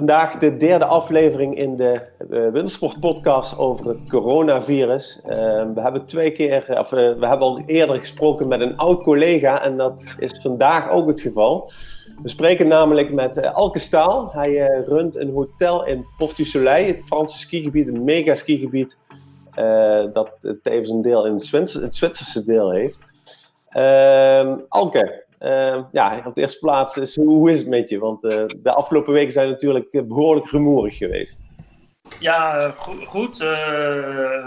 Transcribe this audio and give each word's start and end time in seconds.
Vandaag 0.00 0.38
de 0.38 0.56
derde 0.56 0.84
aflevering 0.84 1.56
in 1.56 1.76
de 1.76 2.00
uh, 2.30 2.48
Wintersport 2.52 3.00
podcast 3.00 3.58
over 3.58 3.88
het 3.88 4.08
coronavirus. 4.08 5.20
Uh, 5.22 5.32
we 5.74 5.80
hebben 5.80 6.06
twee 6.06 6.32
keer, 6.32 6.78
of, 6.78 6.92
uh, 6.92 6.98
we 6.98 7.26
hebben 7.26 7.46
al 7.46 7.62
eerder 7.66 7.96
gesproken 7.96 8.48
met 8.48 8.60
een 8.60 8.76
oud 8.76 9.02
collega 9.02 9.62
en 9.62 9.76
dat 9.76 10.04
is 10.18 10.38
vandaag 10.42 10.90
ook 10.90 11.08
het 11.08 11.20
geval. 11.20 11.72
We 12.22 12.28
spreken 12.28 12.68
namelijk 12.68 13.12
met 13.12 13.36
Elke 13.36 13.78
Staal. 13.78 14.30
Hij 14.32 14.82
runt 14.86 15.16
een 15.16 15.32
hotel 15.32 15.86
in 15.86 16.06
Port 16.18 16.34
Soleil, 16.36 16.86
het 16.86 17.04
Franse 17.04 17.38
skigebied, 17.38 17.88
een 17.88 18.04
mega 18.04 18.34
skigebied 18.34 18.96
dat 20.12 20.56
tevens 20.62 20.90
een 20.90 21.02
deel 21.02 21.26
in 21.26 21.34
het 21.34 21.44
Zwitserse 21.94 22.44
deel 22.44 22.70
heeft. 22.70 22.98
Ehm, 23.68 24.56
Alke, 24.68 25.24
uh, 25.40 25.84
ja, 25.92 26.22
op 26.24 26.34
de 26.34 26.40
eerste 26.40 26.58
plaats 26.58 26.96
is 26.96 27.16
hoe, 27.16 27.28
hoe 27.28 27.50
is 27.50 27.58
het 27.58 27.68
met 27.68 27.88
je? 27.88 27.98
Want 27.98 28.24
uh, 28.24 28.44
de 28.56 28.72
afgelopen 28.72 29.12
weken 29.12 29.32
zijn 29.32 29.48
natuurlijk 29.48 29.90
behoorlijk 29.90 30.50
rumoerig 30.50 30.96
geweest. 30.96 31.42
Ja, 32.18 32.70
goed. 32.70 33.08
goed 33.08 33.40
uh, 33.40 33.48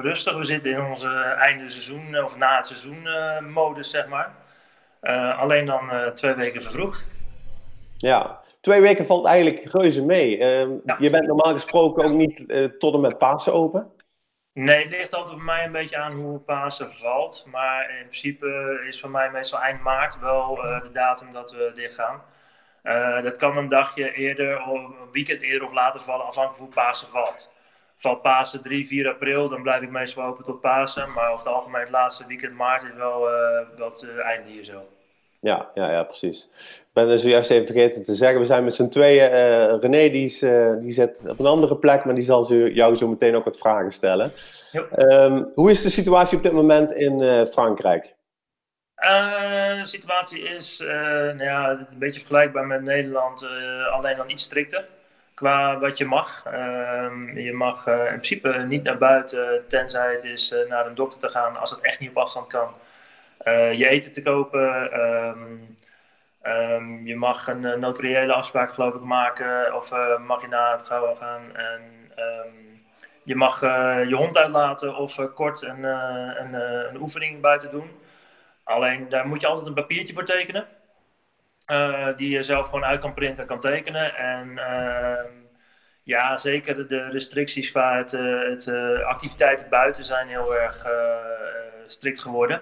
rustig. 0.01 0.37
We 0.37 0.43
zitten 0.43 0.71
in 0.71 0.81
onze 0.81 1.09
einde 1.37 1.69
seizoen, 1.69 2.23
of 2.23 2.37
na 2.37 2.57
het 2.57 2.67
seizoen 2.67 3.07
modus, 3.53 3.89
zeg 3.89 4.07
maar. 4.07 4.35
alleen 5.37 5.65
dan 5.65 5.81
twee 6.13 6.33
weken 6.33 6.61
vervroegd. 6.61 7.05
Ja, 7.97 8.39
twee 8.61 8.81
weken 8.81 9.05
valt 9.05 9.25
eigenlijk 9.25 9.71
reuze 9.71 10.05
mee. 10.05 10.37
Ehm, 10.37 10.71
ja. 10.85 10.95
Je 10.99 11.09
bent 11.09 11.27
normaal 11.27 11.53
gesproken 11.53 12.03
ook 12.03 12.13
niet 12.13 12.43
tot 12.79 12.93
en 12.93 13.01
met 13.01 13.17
Pasen 13.17 13.53
open. 13.53 13.91
Nee, 14.53 14.83
het 14.83 14.89
ligt 14.89 15.13
altijd 15.13 15.35
bij 15.35 15.45
mij 15.45 15.65
een 15.65 15.71
beetje 15.71 15.97
aan 15.97 16.11
hoe 16.11 16.39
Pasen 16.39 16.93
valt. 16.93 17.45
Maar 17.51 17.89
in 17.89 18.05
principe 18.07 18.83
is 18.87 18.99
voor 18.99 19.09
mij 19.09 19.31
meestal 19.31 19.59
eind 19.61 19.81
maart 19.81 20.19
wel 20.19 20.65
uh, 20.65 20.81
de 20.81 20.91
datum 20.91 21.33
dat 21.33 21.51
we 21.51 21.71
dicht 21.73 21.93
gaan. 21.95 22.21
Uh, 22.83 23.21
dat 23.21 23.37
kan 23.37 23.57
een 23.57 23.67
dagje 23.67 24.13
eerder 24.13 24.65
of 24.65 24.83
een 24.83 25.11
weekend 25.11 25.41
eerder 25.41 25.67
of 25.67 25.73
later 25.73 26.01
vallen, 26.01 26.25
afhankelijk 26.25 26.57
van 26.57 26.65
hoe 26.65 26.75
Pasen 26.75 27.07
valt. 27.09 27.51
Valt 27.95 28.21
Pasen 28.21 28.61
3, 28.61 28.87
4 28.87 29.09
april, 29.09 29.49
dan 29.49 29.61
blijf 29.61 29.81
ik 29.81 29.89
meestal 29.89 30.23
open 30.23 30.43
tot 30.45 30.61
Pasen. 30.61 31.11
Maar 31.11 31.31
over 31.31 31.45
het 31.45 31.55
algemeen 31.55 31.81
het 31.81 31.89
laatste 31.89 32.27
weekend 32.27 32.53
maart 32.53 32.83
is 32.83 32.93
wel, 32.93 33.29
uh, 33.29 33.67
wel 33.77 33.91
het 33.91 34.17
einde 34.19 34.49
hier 34.49 34.63
zo. 34.63 34.87
Ja, 35.43 35.69
ja, 35.73 35.91
ja, 35.91 36.03
precies. 36.03 36.49
Ik 36.59 36.93
ben 36.93 37.09
er 37.09 37.19
zojuist 37.19 37.49
even 37.49 37.65
vergeten 37.65 38.03
te 38.03 38.15
zeggen. 38.15 38.39
We 38.39 38.45
zijn 38.45 38.63
met 38.63 38.73
z'n 38.73 38.87
tweeën. 38.87 39.31
Uh, 39.31 39.79
René 39.79 40.09
die, 40.09 40.25
is, 40.25 40.41
uh, 40.41 40.73
die 40.79 40.93
zit 40.93 41.21
op 41.27 41.39
een 41.39 41.45
andere 41.45 41.77
plek, 41.77 42.05
maar 42.05 42.15
die 42.15 42.23
zal 42.23 42.53
jou 42.53 42.95
zo 42.95 43.07
meteen 43.07 43.35
ook 43.35 43.45
wat 43.45 43.57
vragen 43.57 43.91
stellen. 43.91 44.31
Um, 44.97 45.51
hoe 45.55 45.71
is 45.71 45.81
de 45.81 45.89
situatie 45.89 46.37
op 46.37 46.43
dit 46.43 46.51
moment 46.51 46.91
in 46.91 47.19
uh, 47.19 47.45
Frankrijk? 47.45 48.15
de 48.95 49.81
situatie 49.83 50.41
is 50.41 50.77
nou 50.77 51.43
ja, 51.43 51.69
een 51.69 51.99
beetje 51.99 52.19
vergelijkbaar 52.19 52.67
met 52.67 52.81
Nederland, 52.81 53.45
alleen 53.91 54.17
dan 54.17 54.29
iets 54.29 54.43
strikter 54.43 54.85
qua 55.33 55.79
wat 55.79 55.97
je 55.97 56.05
mag. 56.05 56.43
Ehm, 56.45 57.37
je 57.37 57.53
mag 57.53 57.87
in 57.87 58.05
principe 58.05 58.65
niet 58.67 58.83
naar 58.83 58.97
buiten, 58.97 59.67
tenzij 59.67 60.13
het 60.13 60.23
is 60.23 60.53
naar 60.69 60.87
een 60.87 60.95
dokter 60.95 61.19
te 61.19 61.29
gaan 61.29 61.57
als 61.57 61.69
het 61.69 61.81
echt 61.81 61.99
niet 61.99 62.09
op 62.09 62.17
afstand 62.17 62.47
kan. 62.47 62.73
Eh, 63.43 63.73
je 63.73 63.87
eten 63.87 64.11
te 64.11 64.21
kopen. 64.21 64.91
Ehm, 64.91 65.57
ehm, 66.41 67.05
je 67.05 67.15
mag 67.15 67.47
een 67.47 67.63
uh, 67.63 67.75
notariële 67.75 68.33
afspraak, 68.33 68.73
geloof 68.73 68.93
ik, 68.93 69.01
maken. 69.01 69.75
Of 69.75 69.91
uh, 69.91 70.19
mag 70.19 70.41
je 70.41 70.47
naar 70.47 70.77
het 70.77 70.87
gauw 70.87 71.15
gaan. 71.15 71.55
En, 71.55 71.81
um, 72.17 72.81
je 73.23 73.35
mag 73.35 73.59
je 74.07 74.15
hond 74.15 74.37
uitlaten 74.37 74.95
of 74.95 75.33
kort 75.33 75.61
een, 75.61 75.83
een, 75.83 76.53
een, 76.53 77.01
oefening 77.01 77.41
buiten 77.41 77.71
doen. 77.71 77.91
Alleen 78.63 79.09
daar 79.09 79.27
moet 79.27 79.41
je 79.41 79.47
altijd 79.47 79.67
een 79.67 79.73
papiertje 79.73 80.13
voor 80.13 80.25
tekenen. 80.25 80.67
die 82.15 82.29
je 82.29 82.43
zelf 82.43 82.65
gewoon 82.65 82.85
uit 82.85 82.99
kan 82.99 83.13
printen 83.13 83.43
en 83.43 83.49
kan 83.49 83.59
tekenen. 83.59 84.15
En 84.15 84.59
ja, 86.03 86.37
zeker 86.37 86.87
de 86.87 87.09
restricties 87.09 87.71
qua 87.71 87.97
het 87.97 88.67
activiteiten 89.05 89.69
buiten 89.69 90.03
zijn 90.03 90.27
heel 90.27 90.55
erg 90.55 90.85
strikt 91.87 92.19
geworden. 92.21 92.61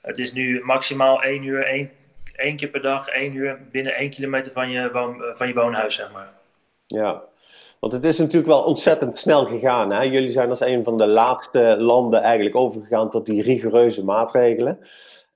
Het 0.00 0.18
is 0.18 0.32
nu 0.32 0.60
maximaal 0.64 1.22
één 1.22 1.42
uur, 1.42 1.64
één, 1.64 1.90
één 2.36 2.56
keer 2.56 2.68
per 2.68 2.82
dag, 2.82 3.08
één 3.08 3.34
uur 3.34 3.58
binnen 3.70 3.94
één 3.94 4.10
kilometer 4.10 4.52
van 4.52 4.70
je, 4.70 4.90
woon, 4.92 5.22
van 5.34 5.48
je 5.48 5.54
woonhuis, 5.54 5.94
zeg 5.94 6.12
maar. 6.12 6.32
Ja, 6.86 7.22
want 7.80 7.92
het 7.92 8.04
is 8.04 8.18
natuurlijk 8.18 8.46
wel 8.46 8.62
ontzettend 8.62 9.18
snel 9.18 9.46
gegaan. 9.46 9.90
Hè? 9.92 10.02
Jullie 10.02 10.30
zijn 10.30 10.50
als 10.50 10.60
een 10.60 10.84
van 10.84 10.98
de 10.98 11.06
laatste 11.06 11.76
landen 11.78 12.22
eigenlijk 12.22 12.56
overgegaan 12.56 13.10
tot 13.10 13.26
die 13.26 13.42
rigoureuze 13.42 14.04
maatregelen. 14.04 14.78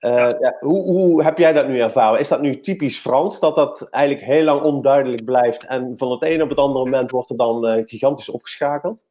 Uh, 0.00 0.10
ja, 0.40 0.56
hoe, 0.60 0.82
hoe, 0.82 1.22
heb 1.22 1.38
jij 1.38 1.52
dat 1.52 1.68
nu 1.68 1.80
ervaren? 1.80 2.20
Is 2.20 2.28
dat 2.28 2.40
nu 2.40 2.60
typisch 2.60 2.98
Frans, 2.98 3.40
dat 3.40 3.56
dat 3.56 3.88
eigenlijk 3.90 4.24
heel 4.24 4.44
lang 4.44 4.62
onduidelijk 4.62 5.24
blijft 5.24 5.66
en 5.66 5.94
van 5.96 6.10
het 6.10 6.22
een 6.22 6.42
op 6.42 6.48
het 6.48 6.58
andere 6.58 6.84
moment 6.84 7.10
wordt 7.10 7.30
er 7.30 7.36
dan 7.36 7.68
uh, 7.68 7.82
gigantisch 7.86 8.28
opgeschakeld? 8.28 9.04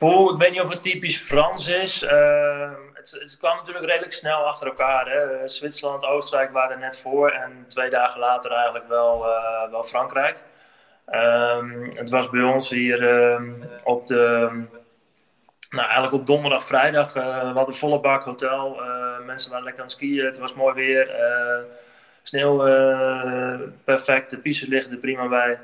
Oeh, 0.00 0.32
ik 0.32 0.40
weet 0.40 0.50
niet 0.50 0.60
of 0.60 0.70
het 0.70 0.82
typisch 0.82 1.18
Frans 1.18 1.68
is. 1.68 2.02
Uh, 2.02 2.70
het, 2.94 3.36
kwam 3.38 3.56
natuurlijk 3.56 3.86
redelijk 3.86 4.12
snel 4.12 4.46
achter 4.46 4.66
elkaar. 4.66 5.10
Hè. 5.10 5.48
Zwitserland, 5.48 6.04
Oostenrijk 6.04 6.52
waren 6.52 6.70
er 6.70 6.78
net 6.78 7.00
voor 7.00 7.30
en 7.30 7.64
twee 7.68 7.90
dagen 7.90 8.20
later 8.20 8.50
eigenlijk 8.50 8.88
wel, 8.88 9.26
uh, 9.26 9.70
wel 9.70 9.82
Frankrijk. 9.82 10.42
Um, 11.10 11.90
het 11.94 12.10
was 12.10 12.30
bij 12.30 12.42
ons 12.42 12.70
hier 12.70 13.02
uh, 13.02 13.42
op 13.84 14.06
de. 14.06 14.48
Nou, 15.70 15.84
eigenlijk 15.84 16.12
op 16.12 16.26
donderdag, 16.26 16.64
vrijdag. 16.64 17.16
Uh, 17.16 17.40
we 17.40 17.56
hadden 17.56 17.74
volle 17.74 18.00
bak 18.00 18.24
hotel. 18.24 18.80
mensen 19.24 19.50
waren 19.50 19.64
lekker 19.64 19.82
aan 19.82 19.88
het 19.88 19.96
skiën. 19.96 20.24
Het 20.24 20.38
was 20.38 20.54
mooi 20.54 20.74
weer. 20.74 21.10
sneeuw 22.22 22.56
perfect. 23.84 24.30
De 24.30 24.38
pistes 24.38 24.68
liggen 24.68 24.92
er 24.92 24.98
prima 24.98 25.28
bij 25.28 25.58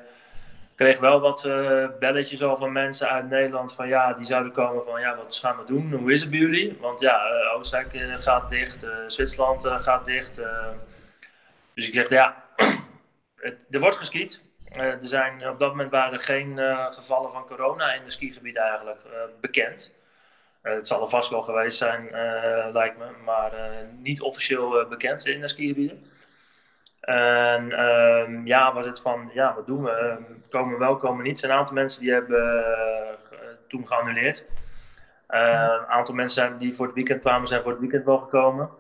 kreeg 0.82 0.98
wel 0.98 1.20
wat 1.20 1.44
uh, 1.44 1.86
belletjes 1.98 2.42
al 2.42 2.56
van 2.56 2.72
mensen 2.72 3.08
uit 3.08 3.28
Nederland 3.28 3.72
van 3.72 3.88
ja, 3.88 4.12
die 4.12 4.26
zouden 4.26 4.52
komen 4.52 4.84
van 4.84 5.00
ja, 5.00 5.16
wat 5.16 5.36
gaan 5.36 5.56
we 5.56 5.64
doen? 5.64 5.92
Hoe 5.92 6.12
is 6.12 6.20
het 6.20 6.30
bij 6.30 6.38
jullie? 6.38 6.76
Want 6.80 7.00
ja, 7.00 7.30
uh, 7.30 7.54
Oostenrijk 7.54 7.94
uh, 7.94 8.14
gaat 8.14 8.50
dicht, 8.50 8.86
Zwitserland 9.06 9.66
gaat 9.66 10.04
dicht. 10.04 10.40
dus 11.74 11.88
ik 11.88 11.94
zeg 11.94 12.08
ja, 12.08 12.44
er 13.70 13.80
wordt 13.80 13.96
geskiet. 13.96 14.42
er 14.70 14.98
zijn, 15.00 15.48
op 15.48 15.58
dat 15.58 15.70
moment 15.70 15.90
waren 15.90 16.12
er 16.12 16.20
geen 16.20 16.58
gevallen 16.90 17.32
van 17.32 17.46
corona 17.46 17.92
in 17.92 18.04
de 18.04 18.10
skigebied 18.10 18.56
eigenlijk 18.56 19.00
bekend. 19.40 19.92
het 20.62 20.88
zal 20.88 21.02
er 21.02 21.08
vast 21.08 21.30
wel 21.30 21.42
geweest 21.42 21.78
zijn, 21.78 22.08
lijkt 22.72 22.98
me, 22.98 23.06
maar 23.24 23.52
niet 23.98 24.20
officieel 24.20 24.86
bekend 24.88 25.26
in 25.26 25.40
de 25.40 25.48
skigebieden. 25.48 26.11
En 27.02 27.80
um, 27.80 28.46
ja, 28.46 28.72
was 28.72 28.86
het 28.86 29.00
van, 29.00 29.30
ja, 29.34 29.54
wat 29.54 29.66
doen 29.66 29.82
we? 29.82 29.90
Um, 29.90 30.44
komen 30.50 30.72
we 30.72 30.78
wel, 30.78 30.96
komen 30.96 31.16
we 31.16 31.22
niet. 31.22 31.32
Er 31.32 31.38
zijn 31.38 31.52
een 31.52 31.58
aantal 31.58 31.74
mensen 31.74 32.00
die 32.00 32.12
hebben 32.12 32.64
uh, 33.32 33.38
toen 33.68 33.86
geannuleerd. 33.86 34.44
Uh, 35.30 35.74
een 35.80 35.86
aantal 35.86 36.14
mensen 36.14 36.42
zijn, 36.42 36.58
die 36.58 36.74
voor 36.74 36.86
het 36.86 36.94
weekend 36.94 37.20
kwamen, 37.20 37.48
zijn 37.48 37.62
voor 37.62 37.70
het 37.70 37.80
weekend 37.80 38.04
wel 38.04 38.18
gekomen. 38.18 38.70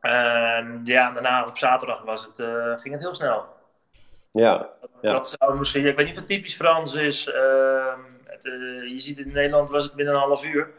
En 0.00 0.80
ja, 0.84 1.10
daarna 1.10 1.46
op 1.46 1.58
zaterdag 1.58 2.02
was 2.02 2.24
het, 2.26 2.38
uh, 2.38 2.78
ging 2.78 2.94
het 2.94 3.02
heel 3.02 3.14
snel. 3.14 3.46
Ja, 4.32 4.68
ja. 5.00 5.12
Dat 5.12 5.36
zou 5.38 5.58
misschien, 5.58 5.86
ik 5.86 5.96
weet 5.96 6.06
niet 6.06 6.14
of 6.14 6.20
het 6.20 6.30
typisch 6.30 6.56
Frans 6.56 6.94
is. 6.94 7.24
Het, 8.24 8.42
je 8.86 8.94
ziet 8.96 9.18
in 9.18 9.32
Nederland 9.32 9.70
was 9.70 9.84
het 9.84 9.94
binnen 9.94 10.14
een 10.14 10.20
half 10.20 10.44
uur. 10.44 10.70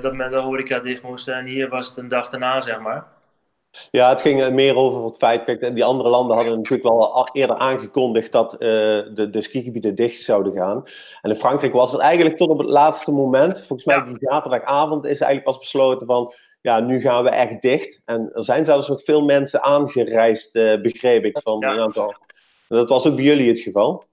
dat 0.00 0.14
met 0.14 0.30
de 0.30 0.36
horeca 0.36 0.78
dicht 0.78 1.02
moest. 1.02 1.28
En 1.28 1.44
hier 1.44 1.68
was 1.68 1.88
het 1.88 1.96
een 1.96 2.08
dag 2.08 2.28
daarna, 2.30 2.60
zeg 2.60 2.78
maar. 2.78 3.16
Ja, 3.90 4.08
het 4.08 4.20
ging 4.20 4.50
meer 4.50 4.76
over 4.76 5.04
het 5.04 5.16
feit, 5.16 5.44
kijk, 5.44 5.74
die 5.74 5.84
andere 5.84 6.08
landen 6.08 6.36
hadden 6.36 6.56
natuurlijk 6.56 6.88
wel 6.88 7.28
eerder 7.32 7.56
aangekondigd 7.56 8.32
dat 8.32 8.52
uh, 8.52 8.58
de, 8.58 9.28
de 9.30 9.42
skigebieden 9.42 9.94
dicht 9.94 10.20
zouden 10.20 10.52
gaan. 10.52 10.84
En 11.22 11.30
in 11.30 11.36
Frankrijk 11.36 11.72
was 11.72 11.92
het 11.92 12.00
eigenlijk 12.00 12.36
tot 12.36 12.48
op 12.48 12.58
het 12.58 12.68
laatste 12.68 13.12
moment, 13.12 13.58
volgens 13.66 13.84
mij 13.84 14.04
die 14.04 14.16
zaterdagavond 14.18 15.04
is 15.04 15.20
eigenlijk 15.20 15.44
pas 15.44 15.58
besloten 15.58 16.06
van, 16.06 16.34
ja, 16.60 16.80
nu 16.80 17.00
gaan 17.00 17.24
we 17.24 17.30
echt 17.30 17.62
dicht. 17.62 18.02
En 18.04 18.30
er 18.34 18.44
zijn 18.44 18.64
zelfs 18.64 18.88
nog 18.88 19.04
veel 19.04 19.24
mensen 19.24 19.62
aangereisd, 19.62 20.56
uh, 20.56 20.80
begreep 20.80 21.24
ik, 21.24 21.40
van 21.42 21.64
een 21.64 21.80
aantal. 21.80 22.14
Dat 22.68 22.88
was 22.88 23.06
ook 23.06 23.14
bij 23.14 23.24
jullie 23.24 23.48
het 23.48 23.60
geval? 23.60 24.04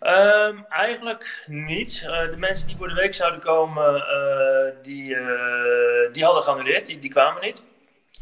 Um, 0.00 0.64
eigenlijk 0.68 1.44
niet. 1.46 2.02
Uh, 2.04 2.30
de 2.30 2.36
mensen 2.38 2.66
die 2.66 2.76
voor 2.76 2.88
de 2.88 2.94
week 2.94 3.14
zouden 3.14 3.40
komen, 3.40 4.04
die, 4.82 5.16
die 6.12 6.24
hadden 6.24 6.42
geannuleerd, 6.42 6.86
die, 6.86 6.98
die 6.98 7.10
kwamen 7.10 7.42
niet. 7.42 7.70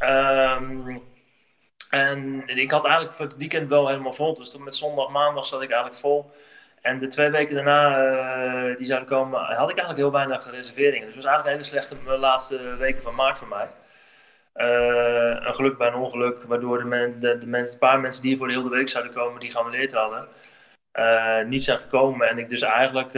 Um, 0.02 1.02
en 1.91 2.43
ik 2.47 2.70
had 2.70 2.85
eigenlijk 2.85 3.14
voor 3.14 3.26
het 3.26 3.37
weekend 3.37 3.69
wel 3.69 3.88
helemaal 3.88 4.12
vol. 4.12 4.35
Dus 4.35 4.50
toen 4.50 4.64
met 4.64 4.75
zondag, 4.75 5.08
maandag 5.08 5.47
zat 5.47 5.62
ik 5.62 5.70
eigenlijk 5.70 6.00
vol. 6.00 6.31
En 6.81 6.99
de 6.99 7.08
twee 7.08 7.31
weken 7.31 7.55
daarna, 7.55 8.05
uh, 8.70 8.76
die 8.76 8.87
zouden 8.87 9.08
komen, 9.08 9.41
had 9.41 9.70
ik 9.70 9.79
eigenlijk 9.79 9.99
heel 9.99 10.12
weinig 10.12 10.50
reserveringen. 10.50 11.06
Dus 11.06 11.14
het 11.14 11.25
was 11.25 11.32
eigenlijk 11.32 11.47
een 11.47 11.64
hele 11.64 11.85
slechte 11.85 12.19
laatste 12.19 12.76
weken 12.76 13.02
van 13.02 13.14
maart 13.14 13.38
voor 13.38 13.49
mij. 13.49 13.69
Uh, 14.55 15.47
een 15.47 15.55
geluk 15.55 15.79
bij 15.79 15.88
een 15.88 15.94
ongeluk, 15.94 16.43
waardoor 16.43 16.79
de, 16.79 16.85
men, 16.85 17.20
de, 17.20 17.38
de 17.38 17.47
mensen, 17.47 17.73
een 17.73 17.81
paar 17.81 18.00
mensen 18.00 18.23
die 18.23 18.37
voor 18.37 18.49
de 18.49 18.55
hele 18.55 18.70
week 18.70 18.88
zouden 18.88 19.12
komen, 19.12 19.41
die 19.41 19.50
geannuleerd 19.50 19.93
hadden, 19.93 20.29
uh, 20.93 21.44
niet 21.44 21.64
zijn 21.64 21.79
gekomen. 21.79 22.29
En 22.29 22.38
ik 22.38 22.49
dus 22.49 22.62
eigenlijk 22.62 23.14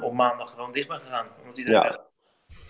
op 0.00 0.12
maandag 0.12 0.50
gewoon 0.50 0.72
dicht 0.72 0.88
ben 0.88 1.00
gegaan. 1.00 1.26
Omdat 1.40 1.56
iedereen 1.56 1.82
ja. 1.82 2.09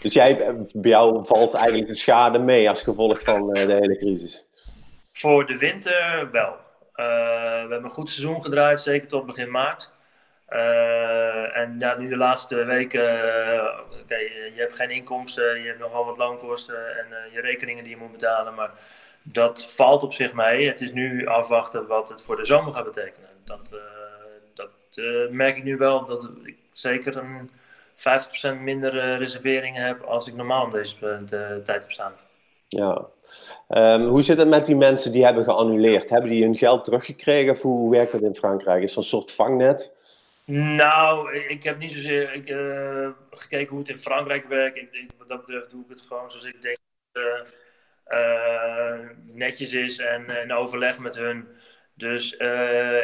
Dus 0.01 0.13
jij, 0.13 0.57
bij 0.73 0.91
jou 0.91 1.27
valt 1.27 1.55
eigenlijk 1.55 1.89
de 1.89 1.95
schade 1.95 2.39
mee 2.39 2.69
als 2.69 2.83
gevolg 2.83 3.23
van 3.23 3.57
uh, 3.57 3.67
de 3.67 3.73
hele 3.73 3.97
crisis? 3.97 4.45
Voor 5.13 5.47
de 5.47 5.59
winter 5.59 6.29
wel. 6.33 6.57
we 6.95 7.67
hebben 7.69 7.85
een 7.85 7.91
goed 7.91 8.11
seizoen 8.11 8.43
gedraaid, 8.43 8.81
zeker 8.81 9.09
tot 9.09 9.27
begin 9.27 9.51
maart. 9.51 9.91
en 11.55 11.77
ja, 11.79 11.97
nu 11.99 12.09
de 12.09 12.17
laatste 12.17 12.65
weken, 12.65 13.03
oké, 14.03 14.17
je 14.17 14.53
hebt 14.57 14.77
geen 14.77 14.91
inkomsten, 14.91 15.61
je 15.61 15.67
hebt 15.67 15.79
nog 15.79 15.93
wel 15.93 16.05
wat 16.05 16.17
loonkosten 16.17 16.99
en 16.99 17.07
je 17.33 17.41
rekeningen 17.41 17.85
die 17.85 17.93
je 17.93 18.01
moet 18.01 18.13
betalen, 18.13 18.55
maar 18.55 18.71
dat 19.23 19.73
valt 19.75 20.03
op 20.03 20.13
zich 20.13 20.33
mee. 20.33 20.69
Het 20.69 20.81
is 20.81 20.93
nu 20.93 21.27
afwachten 21.27 21.87
wat 21.87 22.09
het 22.09 22.23
voor 22.23 22.37
de 22.37 22.45
zomer 22.45 22.75
gaat 22.75 22.85
betekenen. 22.85 23.29
Dat, 23.45 23.75
dat 24.55 24.71
merk 25.31 25.57
ik 25.57 25.65
nu 25.65 25.77
wel, 25.77 26.07
dat 26.07 26.31
ik 26.45 26.57
zeker 26.73 27.17
een 27.17 27.51
50% 28.01 28.61
minder 28.61 28.95
uh, 28.95 29.17
reserveringen 29.17 29.83
heb 29.83 30.03
als 30.03 30.29
ik 30.29 30.35
normaal 30.35 30.65
om 30.65 30.71
deze 30.71 30.97
uh, 31.03 31.19
tijd 31.63 31.67
heb 31.67 31.93
staan. 31.93 32.13
Ja. 32.69 33.07
Um, 33.69 34.07
hoe 34.07 34.23
zit 34.23 34.39
het 34.39 34.49
met 34.49 34.67
die 34.67 34.77
mensen 34.77 35.13
die 35.13 35.25
hebben 35.25 35.45
geannuleerd? 35.45 36.11
Hebben 36.11 36.31
die 36.31 36.43
hun 36.43 36.57
geld 36.57 36.85
teruggekregen 36.85 37.53
of 37.53 37.63
hoe 37.63 37.91
werkt 37.91 38.13
dat 38.13 38.23
in 38.23 38.35
Frankrijk? 38.35 38.83
Is 38.83 38.93
er 38.93 38.99
een 38.99 39.05
soort 39.05 39.33
vangnet? 39.33 39.93
Nou, 40.53 41.37
ik 41.37 41.63
heb 41.63 41.79
niet 41.79 41.93
zozeer 41.93 42.33
ik, 42.33 42.51
uh, 42.51 43.09
gekeken 43.31 43.69
hoe 43.69 43.79
het 43.79 43.89
in 43.89 43.99
Frankrijk 43.99 44.49
werkt. 44.49 44.77
Ik, 44.77 44.89
ik, 44.93 45.11
wat 45.19 45.29
dat 45.29 45.47
betreft 45.47 45.71
doe 45.71 45.83
ik 45.83 45.91
het 45.91 46.01
gewoon 46.01 46.31
zoals 46.31 46.47
ik 46.47 46.63
denk 46.63 46.79
dat 47.13 47.47
het 48.05 49.37
netjes 49.37 49.73
is 49.73 49.99
en 49.99 50.29
in 50.43 50.53
overleg 50.53 50.99
met 50.99 51.17
hun. 51.17 51.49
Dus 51.95 52.33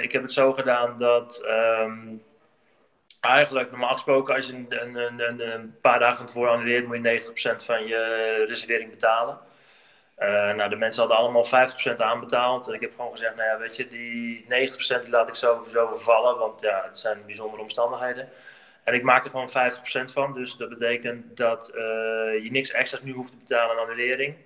ik 0.01 0.13
heb 0.13 0.23
het 0.23 0.33
zo 0.33 0.53
gedaan 0.53 0.99
dat 0.99 1.45
um, 1.49 2.23
eigenlijk 3.27 3.71
normaal 3.71 3.93
gesproken 3.93 4.35
als 4.35 4.47
je 4.47 4.53
een, 4.53 4.97
een, 4.97 5.53
een, 5.53 5.79
paar 5.81 5.99
dagen 5.99 6.17
van 6.17 6.27
tevoren 6.27 6.53
annuleert, 6.53 6.87
moet 6.87 6.97
je 7.03 7.53
90% 7.61 7.65
van 7.65 7.87
je 7.87 8.45
reservering 8.49 8.91
betalen. 8.91 9.39
Uh, 10.19 10.55
nou, 10.55 10.71
de 10.71 10.77
mensen 10.77 11.01
hadden 11.01 11.19
allemaal 11.19 11.47
50% 11.95 11.97
aanbetaald. 11.97 12.69
En 12.69 12.75
ik 12.75 12.81
heb 12.81 12.95
gewoon 12.97 13.11
gezegd, 13.11 13.37
nou 13.37 13.49
ja, 13.49 13.59
weet 13.59 13.77
je, 13.77 13.87
die 13.87 14.45
90% 14.45 14.47
die 15.01 15.11
laat 15.11 15.29
ik 15.29 15.35
sowieso 15.35 15.87
vervallen, 15.87 16.39
want 16.39 16.61
ja, 16.61 16.83
het 16.87 16.99
zijn 16.99 17.23
bijzondere 17.27 17.63
omstandigheden. 17.63 18.29
En 18.85 18.95
ik 18.95 19.03
maak 19.03 19.25
er 19.25 19.31
gewoon 19.31 19.49
50% 19.49 20.13
van, 20.13 20.33
dus 20.33 20.57
dat 20.57 20.69
betekent 20.69 21.37
dat 21.37 21.71
uh, 21.75 21.83
je 22.45 22.49
niks 22.51 22.71
extra's 22.71 23.03
nu 23.03 23.13
hoeft 23.13 23.31
te 23.31 23.37
betalen 23.37 23.77
aan 23.77 23.83
annulering. 23.83 24.37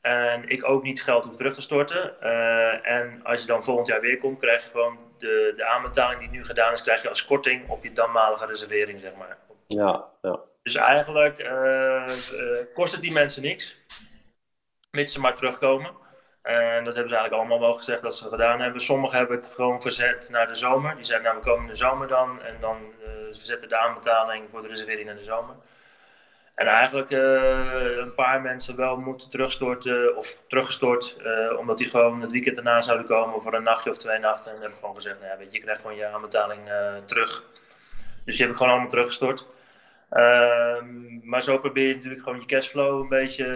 En 0.00 0.48
ik 0.48 0.68
ook 0.68 0.82
niet 0.82 1.02
geld 1.02 1.24
hoef 1.24 1.36
terug 1.36 1.54
te 1.54 1.60
storten. 1.60 2.14
Uh, 2.22 2.86
en 2.86 3.20
als 3.24 3.40
je 3.40 3.46
dan 3.46 3.64
volgend 3.64 3.86
jaar 3.86 4.00
weer 4.00 4.18
komt, 4.18 4.38
krijg 4.38 4.64
je 4.64 4.70
gewoon 4.70 4.98
de, 5.18 5.52
de 5.56 5.64
aanbetaling 5.64 6.20
die 6.20 6.30
nu 6.30 6.44
gedaan 6.44 6.72
is, 6.72 6.82
krijg 6.82 7.02
je 7.02 7.08
als 7.08 7.24
korting 7.24 7.68
op 7.68 7.82
je 7.84 7.92
danmalige 7.92 8.46
reservering, 8.46 9.00
zeg 9.00 9.14
maar. 9.14 9.38
Ja, 9.66 10.04
ja. 10.22 10.40
Dus 10.62 10.74
eigenlijk 10.74 11.38
uh, 11.38 12.04
kost 12.74 12.92
het 12.92 13.02
die 13.02 13.12
mensen 13.12 13.42
niks, 13.42 13.76
mits 14.90 15.12
ze 15.12 15.20
maar 15.20 15.34
terugkomen. 15.34 16.06
En 16.42 16.84
dat 16.84 16.94
hebben 16.94 17.12
ze 17.12 17.16
eigenlijk 17.16 17.32
allemaal 17.32 17.60
wel 17.60 17.72
gezegd 17.72 18.02
dat 18.02 18.16
ze 18.16 18.28
gedaan 18.28 18.60
hebben. 18.60 18.80
Sommigen 18.80 19.18
heb 19.18 19.30
ik 19.30 19.44
gewoon 19.44 19.82
verzet 19.82 20.28
naar 20.30 20.46
de 20.46 20.54
zomer. 20.54 20.94
Die 20.94 21.04
zeiden, 21.04 21.28
nou 21.28 21.42
we 21.42 21.48
komen 21.48 21.62
in 21.62 21.70
de 21.70 21.76
zomer 21.76 22.08
dan. 22.08 22.42
En 22.42 22.56
dan 22.60 22.76
verzetten 23.32 23.68
de 23.68 23.76
aanbetaling 23.76 24.48
voor 24.50 24.62
de 24.62 24.68
reservering 24.68 25.06
naar 25.06 25.16
de 25.16 25.24
zomer. 25.24 25.54
En 26.58 26.66
eigenlijk 26.66 27.10
uh, 27.10 27.96
een 27.96 28.14
paar 28.14 28.40
mensen 28.40 28.76
wel 28.76 28.96
moeten 28.96 29.30
terugstorten 29.30 30.16
of 30.16 30.38
teruggestort, 30.48 31.16
uh, 31.24 31.58
omdat 31.58 31.78
die 31.78 31.88
gewoon 31.88 32.20
het 32.20 32.32
weekend 32.32 32.54
daarna 32.54 32.80
zouden 32.80 33.06
komen 33.06 33.42
voor 33.42 33.54
een 33.54 33.62
nachtje 33.62 33.90
of 33.90 33.98
twee 33.98 34.18
nachten. 34.18 34.46
En 34.46 34.52
dan 34.52 34.62
heb 34.62 34.72
ik 34.72 34.78
gewoon 34.78 34.94
gezegd, 34.94 35.18
nou 35.18 35.30
ja, 35.30 35.38
weet 35.38 35.50
je, 35.50 35.56
je 35.56 35.62
krijgt 35.62 35.80
gewoon 35.80 35.96
je 35.96 36.06
aanbetaling 36.06 36.60
terug. 37.04 37.44
Dus 38.24 38.36
die 38.36 38.40
heb 38.44 38.50
ik 38.50 38.56
gewoon 38.56 38.72
allemaal 38.72 38.88
teruggestort. 38.88 39.46
Ehm, 40.10 41.28
maar 41.28 41.42
zo 41.42 41.58
probeer 41.58 41.88
je 41.88 41.94
natuurlijk 41.94 42.22
gewoon 42.22 42.40
je 42.40 42.46
cashflow 42.46 43.00
een 43.00 43.08
beetje 43.08 43.46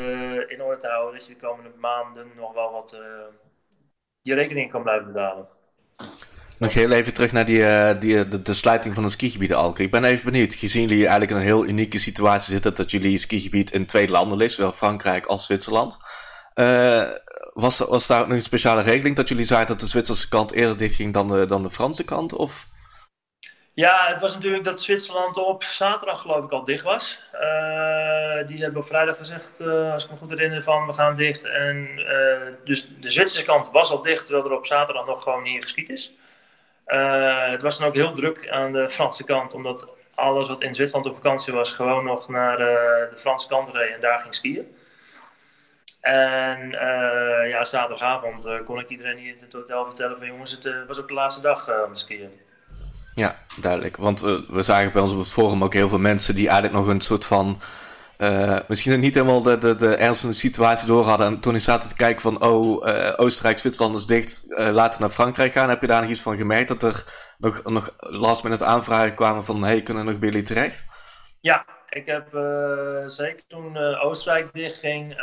in 0.48 0.62
orde 0.62 0.80
te 0.80 0.86
houden, 0.86 1.18
dat 1.18 1.26
je 1.26 1.34
de 1.34 1.46
komende 1.46 1.70
maanden 1.76 2.26
nog 2.36 2.54
wel 2.54 2.72
wat 2.72 2.96
je 4.22 4.34
rekening 4.34 4.70
kan 4.70 4.82
blijven 4.82 5.12
betalen. 5.12 5.48
Nog 6.62 6.74
heel 6.74 6.90
even 6.90 7.14
terug 7.14 7.32
naar 7.32 7.44
die, 7.44 7.58
uh, 7.58 7.90
die, 7.98 8.28
de, 8.28 8.42
de, 8.42 8.54
sluiting 8.54 8.94
van 8.94 9.02
de 9.02 9.08
skigebieden 9.08 9.56
Alke. 9.56 9.82
Ik 9.82 9.90
ben 9.90 10.04
even 10.04 10.24
benieuwd, 10.24 10.54
gezien 10.54 10.82
jullie 10.82 11.00
eigenlijk 11.00 11.30
in 11.30 11.36
een 11.36 11.42
heel 11.42 11.66
unieke 11.66 11.98
situatie 11.98 12.52
zitten, 12.52 12.74
dat 12.74 12.90
jullie 12.90 13.18
skigebied 13.18 13.72
in 13.72 13.86
twee 13.86 14.08
landen 14.08 14.38
ligt, 14.38 14.54
zowel 14.54 14.72
Frankrijk 14.72 15.26
als 15.26 15.46
Zwitserland. 15.46 15.98
Uh, 16.54 17.10
was, 17.52 17.78
was 17.78 18.06
daar 18.06 18.20
ook 18.20 18.26
nog 18.26 18.36
een 18.36 18.42
speciale 18.42 18.82
regeling 18.82 19.16
dat 19.16 19.28
jullie 19.28 19.44
zeiden 19.44 19.68
dat 19.68 19.80
de 19.80 19.86
Zwitserse 19.86 20.28
kant 20.28 20.52
eerder 20.52 20.76
dicht 20.76 20.94
ging 20.94 21.12
dan 21.12 21.28
de, 21.28 21.46
dan 21.46 21.62
de 21.62 21.70
Franse 21.70 22.04
kant? 22.04 22.34
Of? 22.34 22.66
Ja, 23.74 24.06
het 24.06 24.20
was 24.20 24.34
natuurlijk 24.34 24.64
dat 24.64 24.82
Zwitserland 24.82 25.36
op 25.36 25.62
zaterdag 25.62 26.20
geloof 26.20 26.44
ik 26.44 26.50
al 26.50 26.64
dicht 26.64 26.84
was. 26.84 27.20
Die 28.46 28.62
hebben 28.62 28.80
op 28.80 28.86
vrijdag 28.86 29.16
gezegd, 29.16 29.60
als 29.60 30.04
ik 30.04 30.10
me 30.10 30.16
goed 30.16 30.30
herinner, 30.30 30.62
van 30.62 30.86
we 30.86 30.92
gaan 30.92 31.14
dicht. 31.14 31.44
En, 31.44 31.88
dus 32.64 32.88
de 33.00 33.10
Zwitserse 33.10 33.46
kant 33.46 33.70
was 33.70 33.90
al 33.90 34.02
dicht, 34.02 34.26
terwijl 34.26 34.46
er 34.46 34.56
op 34.56 34.66
zaterdag 34.66 35.06
nog 35.06 35.22
gewoon 35.22 35.44
hier 35.44 35.62
geskiet 35.62 35.88
is. 35.88 36.14
Uh, 36.92 37.50
het 37.50 37.62
was 37.62 37.78
dan 37.78 37.88
ook 37.88 37.94
heel 37.94 38.12
druk 38.12 38.48
aan 38.48 38.72
de 38.72 38.88
Franse 38.88 39.24
kant, 39.24 39.54
omdat 39.54 39.88
alles 40.14 40.48
wat 40.48 40.62
in 40.62 40.74
Zwitserland 40.74 41.08
op 41.08 41.14
vakantie 41.14 41.52
was, 41.52 41.72
gewoon 41.72 42.04
nog 42.04 42.28
naar 42.28 42.60
uh, 42.60 42.66
de 43.10 43.16
Franse 43.16 43.48
kant 43.48 43.68
reed 43.68 43.94
en 43.94 44.00
daar 44.00 44.20
ging 44.20 44.34
skiën. 44.34 44.76
En 46.00 46.60
uh, 46.60 47.50
ja, 47.50 47.64
zaterdagavond 47.64 48.48
kon 48.64 48.78
ik 48.78 48.88
iedereen 48.88 49.16
hier 49.16 49.34
in 49.34 49.40
het 49.40 49.52
hotel 49.52 49.86
vertellen 49.86 50.18
van 50.18 50.26
jongens, 50.26 50.50
het 50.50 50.86
was 50.86 51.00
ook 51.00 51.08
de 51.08 51.14
laatste 51.14 51.40
dag 51.40 51.84
om 51.86 51.92
te 51.92 52.00
skiën. 52.00 52.40
Ja, 53.14 53.36
duidelijk. 53.56 53.96
Want 53.96 54.20
we 54.50 54.62
zagen 54.62 54.92
bij 54.92 55.02
ons 55.02 55.12
op 55.12 55.18
het 55.18 55.32
forum 55.32 55.64
ook 55.64 55.74
heel 55.74 55.88
veel 55.88 55.98
mensen 55.98 56.34
die 56.34 56.48
eigenlijk 56.48 56.84
nog 56.84 56.94
een 56.94 57.00
soort 57.00 57.26
van 57.26 57.60
uh, 58.22 58.58
misschien 58.68 59.00
niet 59.00 59.14
helemaal 59.14 59.42
de, 59.42 59.74
de, 59.74 59.94
ernst 59.94 60.20
van 60.20 60.30
de 60.30 60.36
situatie 60.36 60.86
door 60.86 61.04
hadden. 61.04 61.26
En 61.26 61.40
toen 61.40 61.54
ik 61.54 61.60
zaten 61.60 61.88
te 61.88 61.94
kijken 61.94 62.20
van, 62.20 62.42
oh, 62.42 62.86
uh, 62.86 63.12
Oostenrijk, 63.16 63.58
Zwitserland 63.58 63.96
is 63.96 64.06
dicht, 64.06 64.44
uh, 64.48 64.68
laten 64.68 64.98
we 65.00 65.04
naar 65.04 65.14
Frankrijk 65.14 65.52
gaan. 65.52 65.68
Heb 65.68 65.80
je 65.80 65.86
daar 65.86 66.00
nog 66.00 66.10
iets 66.10 66.20
van 66.20 66.36
gemerkt? 66.36 66.68
Dat 66.68 66.82
er 66.82 67.04
nog, 67.38 67.62
nog 67.62 67.94
last 67.98 68.42
minute 68.42 68.64
aanvragen 68.64 69.14
kwamen 69.14 69.44
van, 69.44 69.64
hey, 69.64 69.82
kunnen 69.82 70.04
we 70.04 70.10
nog 70.10 70.20
bij 70.20 70.28
jullie 70.28 70.44
terecht? 70.44 70.84
Ja, 71.40 71.64
ik 71.88 72.06
heb 72.06 72.26
zeker 73.06 73.42
toen 73.48 73.76
Oostenrijk 73.76 74.52
dichtging, 74.52 75.16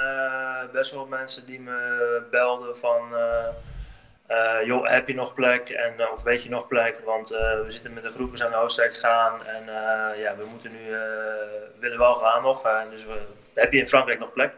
best 0.71 0.91
wel 0.91 1.05
mensen 1.05 1.45
die 1.45 1.59
me 1.59 2.21
belden 2.31 2.77
van... 2.77 3.01
Uh, 4.29 4.65
joh, 4.65 4.87
heb 4.87 5.07
je 5.07 5.13
nog 5.13 5.33
plek? 5.33 5.69
En, 5.69 5.93
uh, 5.97 6.11
of 6.11 6.23
weet 6.23 6.43
je 6.43 6.49
nog 6.49 6.67
plek? 6.67 6.99
Want 7.05 7.31
uh, 7.31 7.39
we 7.39 7.71
zitten 7.71 7.93
met 7.93 8.03
een 8.03 8.11
groep, 8.11 8.31
we 8.31 8.37
zijn 8.37 8.51
naar 8.51 8.61
Oostenrijk 8.61 8.95
gegaan. 8.95 9.45
En 9.45 9.65
ja, 10.17 10.35
we 10.37 10.45
moeten 10.45 10.71
nu, 10.71 10.95
willen 11.79 11.97
wel 11.97 12.13
gaan 12.13 12.41
nog. 12.41 12.61
dus 12.89 13.05
we, 13.05 13.17
heb 13.53 13.73
je 13.73 13.79
in 13.79 13.87
Frankrijk 13.87 14.19
nog 14.19 14.33
plek? 14.33 14.53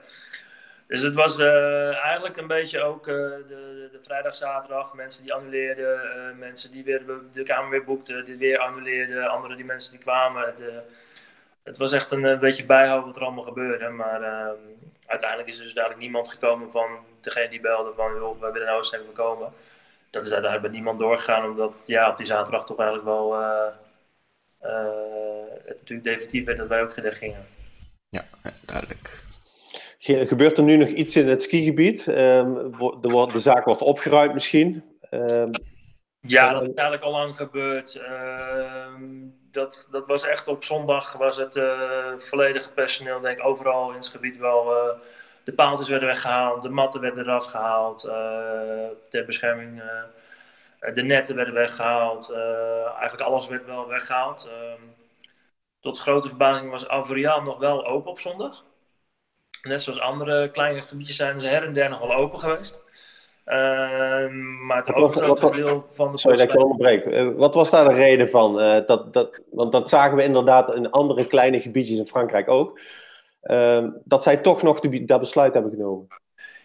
Dus 0.88 1.02
het 1.02 1.14
was 1.14 1.40
eigenlijk 1.40 2.38
een 2.38 2.48
beetje 2.48 2.82
ook 2.82 3.06
de, 3.06 3.46
de, 3.48 3.90
de, 3.92 4.00
vrijdag, 4.02 4.36
zaterdag. 4.36 4.94
Mensen 4.94 5.24
die 5.24 5.34
annuleerden, 5.34 6.00
mensen 6.38 6.72
die 6.72 6.84
weer 6.84 7.02
de 7.34 7.44
kamer 7.44 7.70
weer 7.70 7.84
boekten, 7.84 8.26
die 8.26 8.38
weer 8.38 8.58
annuleerden. 8.58 9.28
Anderen 9.28 9.58
die 9.58 9.66
mensen 9.66 9.92
die 9.92 10.02
kwamen. 10.02 10.54
De, 10.58 10.82
het 11.64 11.78
was 11.78 11.92
echt 11.92 12.12
een, 12.12 12.40
beetje 12.40 12.66
bijhouden 12.66 13.08
wat 13.08 13.16
er 13.16 13.24
allemaal 13.24 13.44
gebeurde. 13.44 13.90
Maar 13.90 14.22
ehm, 14.22 14.60
uiteindelijk 15.06 15.50
is 15.50 15.58
er 15.58 15.64
dus 15.64 15.74
dadelijk 15.74 16.00
niemand 16.00 16.30
gekomen 16.30 16.72
van 16.72 16.98
degene 17.22 17.50
die 17.50 17.62
belde 17.62 17.94
van 17.96 18.16
joh, 18.16 18.42
we 18.42 18.52
willen 18.52 18.68
naar 18.68 18.78
Oostenrijk 18.78 19.14
komen. 19.14 19.54
Dat 20.10 20.26
is 20.26 20.32
uiteindelijk 20.32 20.72
bij 20.72 20.82
niemand 20.82 21.00
doorgegaan, 21.00 21.50
omdat 21.50 21.74
ja, 21.86 22.10
op 22.10 22.18
die 22.18 22.26
zaterdag 22.26 22.66
toch 22.66 22.78
eigenlijk 22.78 23.08
wel 23.08 23.42
uh, 23.42 23.68
uh, 24.64 25.54
het 25.66 25.78
natuurlijk 25.78 26.04
definitief 26.04 26.46
werd 26.46 26.58
dat 26.58 26.68
wij 26.68 26.82
ook 26.82 26.94
gedicht 26.94 27.18
gingen. 27.18 27.46
Ja, 28.10 28.24
duidelijk. 28.66 29.24
Gebeurt 30.00 30.58
er 30.58 30.64
nu 30.64 30.78
nog 30.78 30.88
iets 30.88 31.16
in 31.16 31.28
het 31.28 31.44
skigebied? 31.44 32.08
Um, 32.08 32.54
de, 33.02 33.30
de 33.34 33.40
zaak 33.40 33.66
wordt 33.66 33.82
opgeruimd 33.82 34.34
misschien? 34.34 34.84
Um, 35.12 35.52
ja, 36.20 36.54
dat 36.54 36.62
is 36.62 36.74
eigenlijk 36.74 37.04
al 37.04 37.12
lang 37.12 37.36
gebeurd. 37.36 37.96
Uh, 37.96 38.94
dat, 39.52 39.88
dat 39.92 40.08
was 40.08 40.24
echt 40.24 40.48
op 40.48 40.64
zondag 40.64 41.14
was 41.14 41.38
het 41.38 41.56
uh, 41.56 42.18
volledige 42.18 42.72
personeel, 42.72 43.20
denk 43.20 43.38
ik, 43.38 43.46
overal 43.46 43.90
in 43.90 43.96
het 43.96 44.08
gebied 44.08 44.38
wel. 44.38 44.88
Uh, 44.88 45.00
de 45.44 45.54
paaltjes 45.54 45.90
werden 45.90 46.08
weggehaald, 46.08 46.64
de 46.64 46.70
matten 46.70 47.02
werden 47.02 47.24
eraf 47.24 47.46
gehaald, 47.46 48.06
uh, 48.06 48.12
ter 49.10 49.26
bescherming. 49.26 49.84
de 50.94 51.04
netten 51.04 51.36
werden 51.36 51.54
weggehaald. 51.54 52.32
eigenlijk 52.32 53.22
alles 53.22 53.48
werd 53.48 53.66
wel 53.66 53.88
weggehaald. 53.88 54.48
Ehm, 54.48 54.82
tot 55.80 56.00
grote 56.00 56.28
verbazing 56.28 56.72
was 56.72 56.88
Avoriaan 56.88 57.44
nog 57.44 57.58
wel 57.58 57.86
open 57.86 58.12
op 58.12 58.20
zondag. 58.20 58.64
Net 59.62 59.82
zoals 59.82 60.00
andere 60.00 60.52
kleine 60.52 60.82
gebiedjes 60.82 61.16
zijn 61.16 61.42
ze 61.42 61.48
her 61.48 61.64
en 61.64 61.74
der 61.74 61.90
nog 61.90 62.00
wel 62.00 62.14
open 62.14 62.40
geweest. 62.40 62.80
Ehm, 63.46 64.66
maar 64.66 64.78
het 64.78 64.94
overgrote 64.94 65.52
deel 65.52 65.88
van 65.90 66.12
de 66.12 66.18
Sorry 66.18 66.38
dat 66.38 66.54
ik 66.54 66.62
onderbreek. 66.62 67.06
Uh, 67.06 67.30
wat 67.36 67.56
was 67.56 67.70
daar 67.70 67.88
de 67.88 67.94
reden 67.94 68.30
van? 68.30 68.62
Uh, 68.62 68.88
dat, 68.88 69.14
dat, 69.14 69.42
want 69.52 69.72
dat 69.72 69.90
zagen 69.90 70.16
we 70.18 70.24
inderdaad 70.24 70.76
in 70.76 70.92
andere 70.92 71.28
kleine 71.28 71.62
gebiedjes 71.62 71.98
in 71.98 72.08
Frankrijk 72.08 72.50
ook. 72.50 72.80
Uh, 73.44 73.86
dat 74.04 74.24
zij 74.24 74.38
toch 74.38 74.62
nog 74.62 74.80
de, 74.80 75.06
dat 75.06 75.20
besluit 75.20 75.54
hebben 75.54 75.72
genomen. 75.72 76.08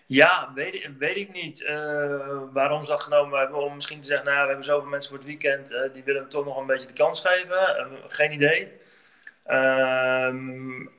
Ja, 0.06 0.50
weet, 0.54 0.90
weet 0.98 1.16
ik 1.16 1.32
niet 1.32 1.60
uh, 1.60 2.40
waarom 2.52 2.82
ze 2.82 2.90
dat 2.90 3.00
genomen 3.00 3.38
hebben. 3.38 3.64
Om 3.64 3.74
misschien 3.74 4.00
te 4.00 4.06
zeggen, 4.06 4.26
nou, 4.26 4.40
we 4.40 4.46
hebben 4.46 4.64
zoveel 4.64 4.88
mensen 4.88 5.10
voor 5.10 5.18
het 5.18 5.26
weekend, 5.26 5.68
die 5.92 6.04
willen 6.04 6.22
we 6.22 6.28
toch 6.28 6.44
nog 6.44 6.56
een 6.56 6.66
beetje 6.66 6.86
de 6.86 6.92
kans 6.92 7.20
geven. 7.20 7.86
geen 8.06 8.32
idee. 8.32 8.68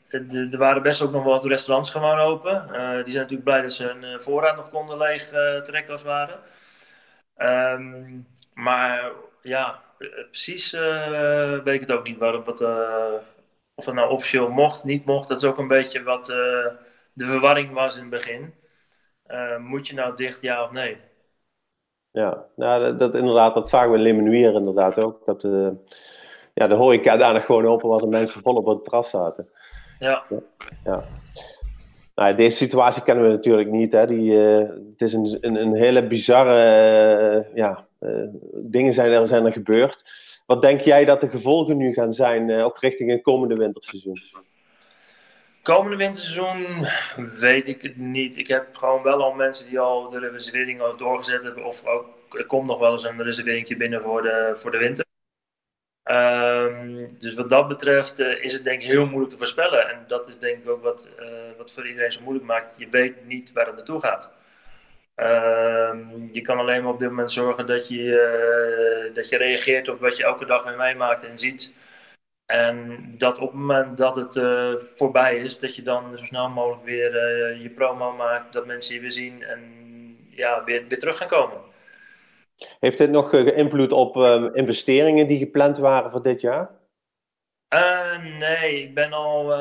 Er 0.10 0.58
waren 0.58 0.82
best 0.84 1.02
ook 1.02 1.12
nog 1.12 1.24
wat 1.24 1.46
restaurants 1.46 1.90
gewoon 1.90 2.20
open. 2.20 2.68
Uh, 2.72 3.04
die 3.04 3.12
zijn 3.12 3.24
natuurlijk 3.24 3.44
blij 3.44 3.62
dat 3.62 3.74
ze 3.74 3.84
hun 3.84 4.04
uh, 4.04 4.20
voorraad 4.20 4.56
nog 4.56 4.70
konden 4.70 4.98
leeg 4.98 5.34
uh, 5.34 5.62
trekken 5.62 5.92
als 5.92 6.02
het 6.02 6.12
ware. 6.12 6.38
Ehm, 7.36 8.20
maar 8.54 9.12
ja, 9.42 9.82
precies 10.32 10.72
weet 11.64 11.68
ik 11.68 11.80
het 11.80 11.92
ook 11.92 12.04
niet 12.04 12.18
waarom. 12.18 12.44
Wat, 12.44 12.62
of 13.76 13.86
het 13.86 13.96
nou 13.96 14.10
officieel 14.12 14.50
mocht, 14.50 14.84
niet 14.84 15.06
mocht. 15.06 15.28
Dat 15.28 15.42
is 15.42 15.50
ook 15.50 15.58
een 15.58 15.68
beetje 15.68 16.04
wat 16.04 16.26
de 16.26 17.26
verwarring 17.26 17.74
was 17.74 17.96
in 17.96 18.02
het 18.02 18.10
begin. 18.10 18.54
moet 19.58 19.88
je 19.88 19.94
nou 19.94 20.16
dicht, 20.16 20.42
ja 20.42 20.64
of 20.64 20.72
nee? 20.72 20.98
Ja, 22.12 22.46
nou, 22.56 22.98
dat, 22.98 23.16
inderdaad, 23.16 23.54
dat 23.54 23.70
zagen 23.70 23.92
we 23.92 23.98
in 23.98 24.34
inderdaad 24.34 25.04
ook. 25.04 25.26
Dat 25.26 25.44
uh, 25.44 25.70
ja, 26.54 26.68
de 26.68 26.76
horeca 26.76 27.18
daar 27.18 27.34
nog 27.34 27.46
gewoon 27.46 27.66
open 27.66 27.90
was 27.90 28.02
en 28.02 28.10
mensen 28.10 28.42
volop 28.42 28.68
op 28.68 28.76
het 28.76 28.84
terras 28.84 29.10
zaten. 29.10 29.50
Ja. 30.00 30.24
ja. 30.84 31.04
Nou, 32.16 32.36
deze 32.36 32.56
situatie 32.56 33.04
kennen 33.04 33.24
we 33.24 33.30
natuurlijk 33.32 33.70
niet. 33.70 33.92
Hè. 33.92 34.08
Die, 34.08 34.32
uh, 34.32 34.58
het 34.92 35.02
is 35.02 35.14
een, 35.14 35.38
een, 35.42 35.56
een 35.56 35.76
hele 35.76 36.08
bizarre 36.08 37.46
uh, 37.48 37.56
ja, 37.56 37.88
dingen 38.54 38.94
zijn 38.94 39.12
er, 39.12 39.28
zijn 39.28 39.46
er 39.46 39.52
gebeurd. 39.52 40.04
Wat 40.46 40.62
denk 40.62 40.82
jij 40.82 41.06
dat 41.06 41.22
de 41.22 41.30
gevolgen 41.30 41.78
nu 41.78 41.94
gaan 41.94 42.12
zijn, 42.12 42.52
ook 42.52 42.80
richting 42.80 43.12
het 43.12 43.22
komende 43.22 43.56
winterseizoen? 43.56 44.22
Komende 45.62 45.98
winterseizoen 45.98 46.88
weet 47.40 47.68
ik 47.68 47.82
het 47.82 47.98
niet. 47.98 48.38
Ik 48.38 48.48
heb 48.48 48.76
gewoon 48.76 49.04
wel 49.04 49.24
al 49.24 49.34
mensen 49.34 49.70
die 49.70 49.80
al 49.80 50.10
de 50.10 50.20
reservering 50.20 50.82
al 50.82 50.98
doorgezet 50.98 51.44
hebben. 51.44 51.66
Of 51.66 51.86
ook, 51.86 52.06
er 52.38 52.46
komt 52.46 52.68
nog 52.68 52.80
wel 52.80 52.92
eens 52.92 53.04
een 53.04 53.24
reservering 53.24 53.78
binnen 53.78 54.02
voor 54.02 54.22
de, 54.22 54.54
voor 54.58 54.72
de 54.72 54.78
winter. 54.78 55.06
Um, 56.12 57.18
dus 57.20 57.34
wat 57.34 57.50
dat 57.50 57.68
betreft 57.68 58.20
uh, 58.20 58.44
is 58.44 58.54
het 58.54 58.64
denk 58.64 58.82
ik 58.82 58.88
heel 58.88 59.06
moeilijk 59.06 59.32
te 59.32 59.38
voorspellen. 59.38 59.90
En 59.90 60.04
dat 60.08 60.28
is 60.28 60.38
denk 60.38 60.64
ik 60.64 60.70
ook 60.70 60.84
wat, 60.84 61.10
uh, 61.20 61.28
wat 61.58 61.72
voor 61.72 61.88
iedereen 61.88 62.12
zo 62.12 62.22
moeilijk 62.22 62.46
maakt. 62.46 62.76
Je 62.78 62.88
weet 62.90 63.26
niet 63.26 63.52
waar 63.54 63.66
het 63.66 63.76
naartoe 63.76 64.00
gaat. 64.00 64.32
Um, 65.16 66.30
je 66.32 66.42
kan 66.42 66.58
alleen 66.58 66.84
maar 66.84 66.94
op 66.94 67.00
dit 67.00 67.10
moment 67.10 67.32
zorgen 67.32 67.66
dat 67.66 67.88
je, 67.88 68.04
uh, 68.04 69.16
dat 69.16 69.30
je 69.30 69.38
reageert 69.38 69.90
op 69.90 70.00
wat 70.00 70.18
je 70.18 70.24
elke 70.24 70.46
dag 70.46 70.64
weer 70.64 70.78
meemaakt 70.78 71.26
en 71.26 71.38
ziet. 71.38 71.74
En 72.46 72.98
dat 73.18 73.40
op 73.40 73.52
het 73.52 73.60
moment 73.60 73.98
dat 73.98 74.16
het 74.16 74.40
voorbij 74.96 75.36
is, 75.36 75.60
dat 75.60 75.76
je 75.76 75.82
dan 75.84 76.18
zo 76.18 76.24
snel 76.24 76.50
mogelijk 76.50 76.84
weer 76.84 77.12
je 77.62 77.70
promo 77.70 78.12
maakt, 78.12 78.54
dat 78.54 78.66
mensen 78.66 78.96
je 78.96 79.02
weer 79.02 79.12
zien 79.12 79.44
en 79.44 79.62
ja, 80.30 80.64
weer, 80.64 80.88
weer 80.88 81.00
terug 81.00 81.18
gaan 81.18 81.28
komen. 81.28 81.62
Heeft 82.80 82.98
dit 82.98 83.10
nog 83.10 83.34
invloed 83.34 83.92
op 83.92 84.16
uh, 84.16 84.46
investeringen 84.54 85.28
die 85.28 85.38
gepland 85.38 85.78
waren 85.78 86.12
voor 86.12 86.24
dit 86.24 86.42
jaar? 86.42 86.70
nee, 88.40 88.84
ik 88.84 88.94
ben 88.94 89.14
al 89.14 89.54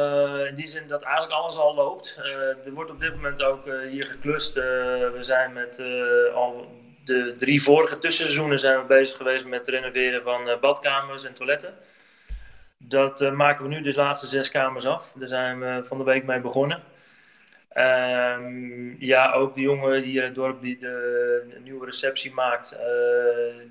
in 0.46 0.54
die 0.54 0.66
zin 0.66 0.88
dat 0.88 1.02
eigenlijk 1.02 1.34
alles 1.34 1.56
al 1.56 1.74
loopt. 1.74 2.20
er 2.64 2.72
wordt 2.72 2.90
op 2.90 3.00
dit 3.00 3.14
moment 3.14 3.42
ook 3.42 3.64
hier 3.90 4.06
geklust. 4.06 4.54
we 4.54 5.18
zijn 5.20 5.52
met 5.52 5.80
al 6.34 6.66
de 7.04 7.34
drie 7.38 7.62
vorige 7.62 7.98
tussenseizoenen 7.98 8.58
zijn 8.58 8.80
we 8.80 8.86
bezig 8.86 9.16
geweest 9.16 9.44
met 9.44 9.58
het 9.58 9.68
renoveren 9.68 10.22
van 10.22 10.58
badkamers 10.60 11.24
en 11.24 11.34
toiletten. 11.34 11.74
Dat 12.78 13.32
maken 13.32 13.62
we 13.62 13.74
nu 13.74 13.82
de 13.82 13.94
laatste 13.94 14.26
zes 14.26 14.50
kamers 14.50 14.86
af. 14.86 15.12
Daar 15.14 15.28
zijn 15.28 15.60
we 15.60 15.82
van 15.84 15.98
de 15.98 16.04
week 16.04 16.24
mee 16.24 16.40
begonnen. 16.40 16.82
Um, 17.78 18.96
ja, 18.98 19.32
ook 19.32 19.54
de 19.54 19.60
jongen 19.60 20.02
die 20.02 20.16
in 20.16 20.22
het 20.22 20.34
dorp 20.34 20.60
die 20.60 20.78
de, 20.78 21.58
nieuwe 21.62 21.84
receptie 21.84 22.34
maakt, 22.34 22.72
uh, 22.72 22.80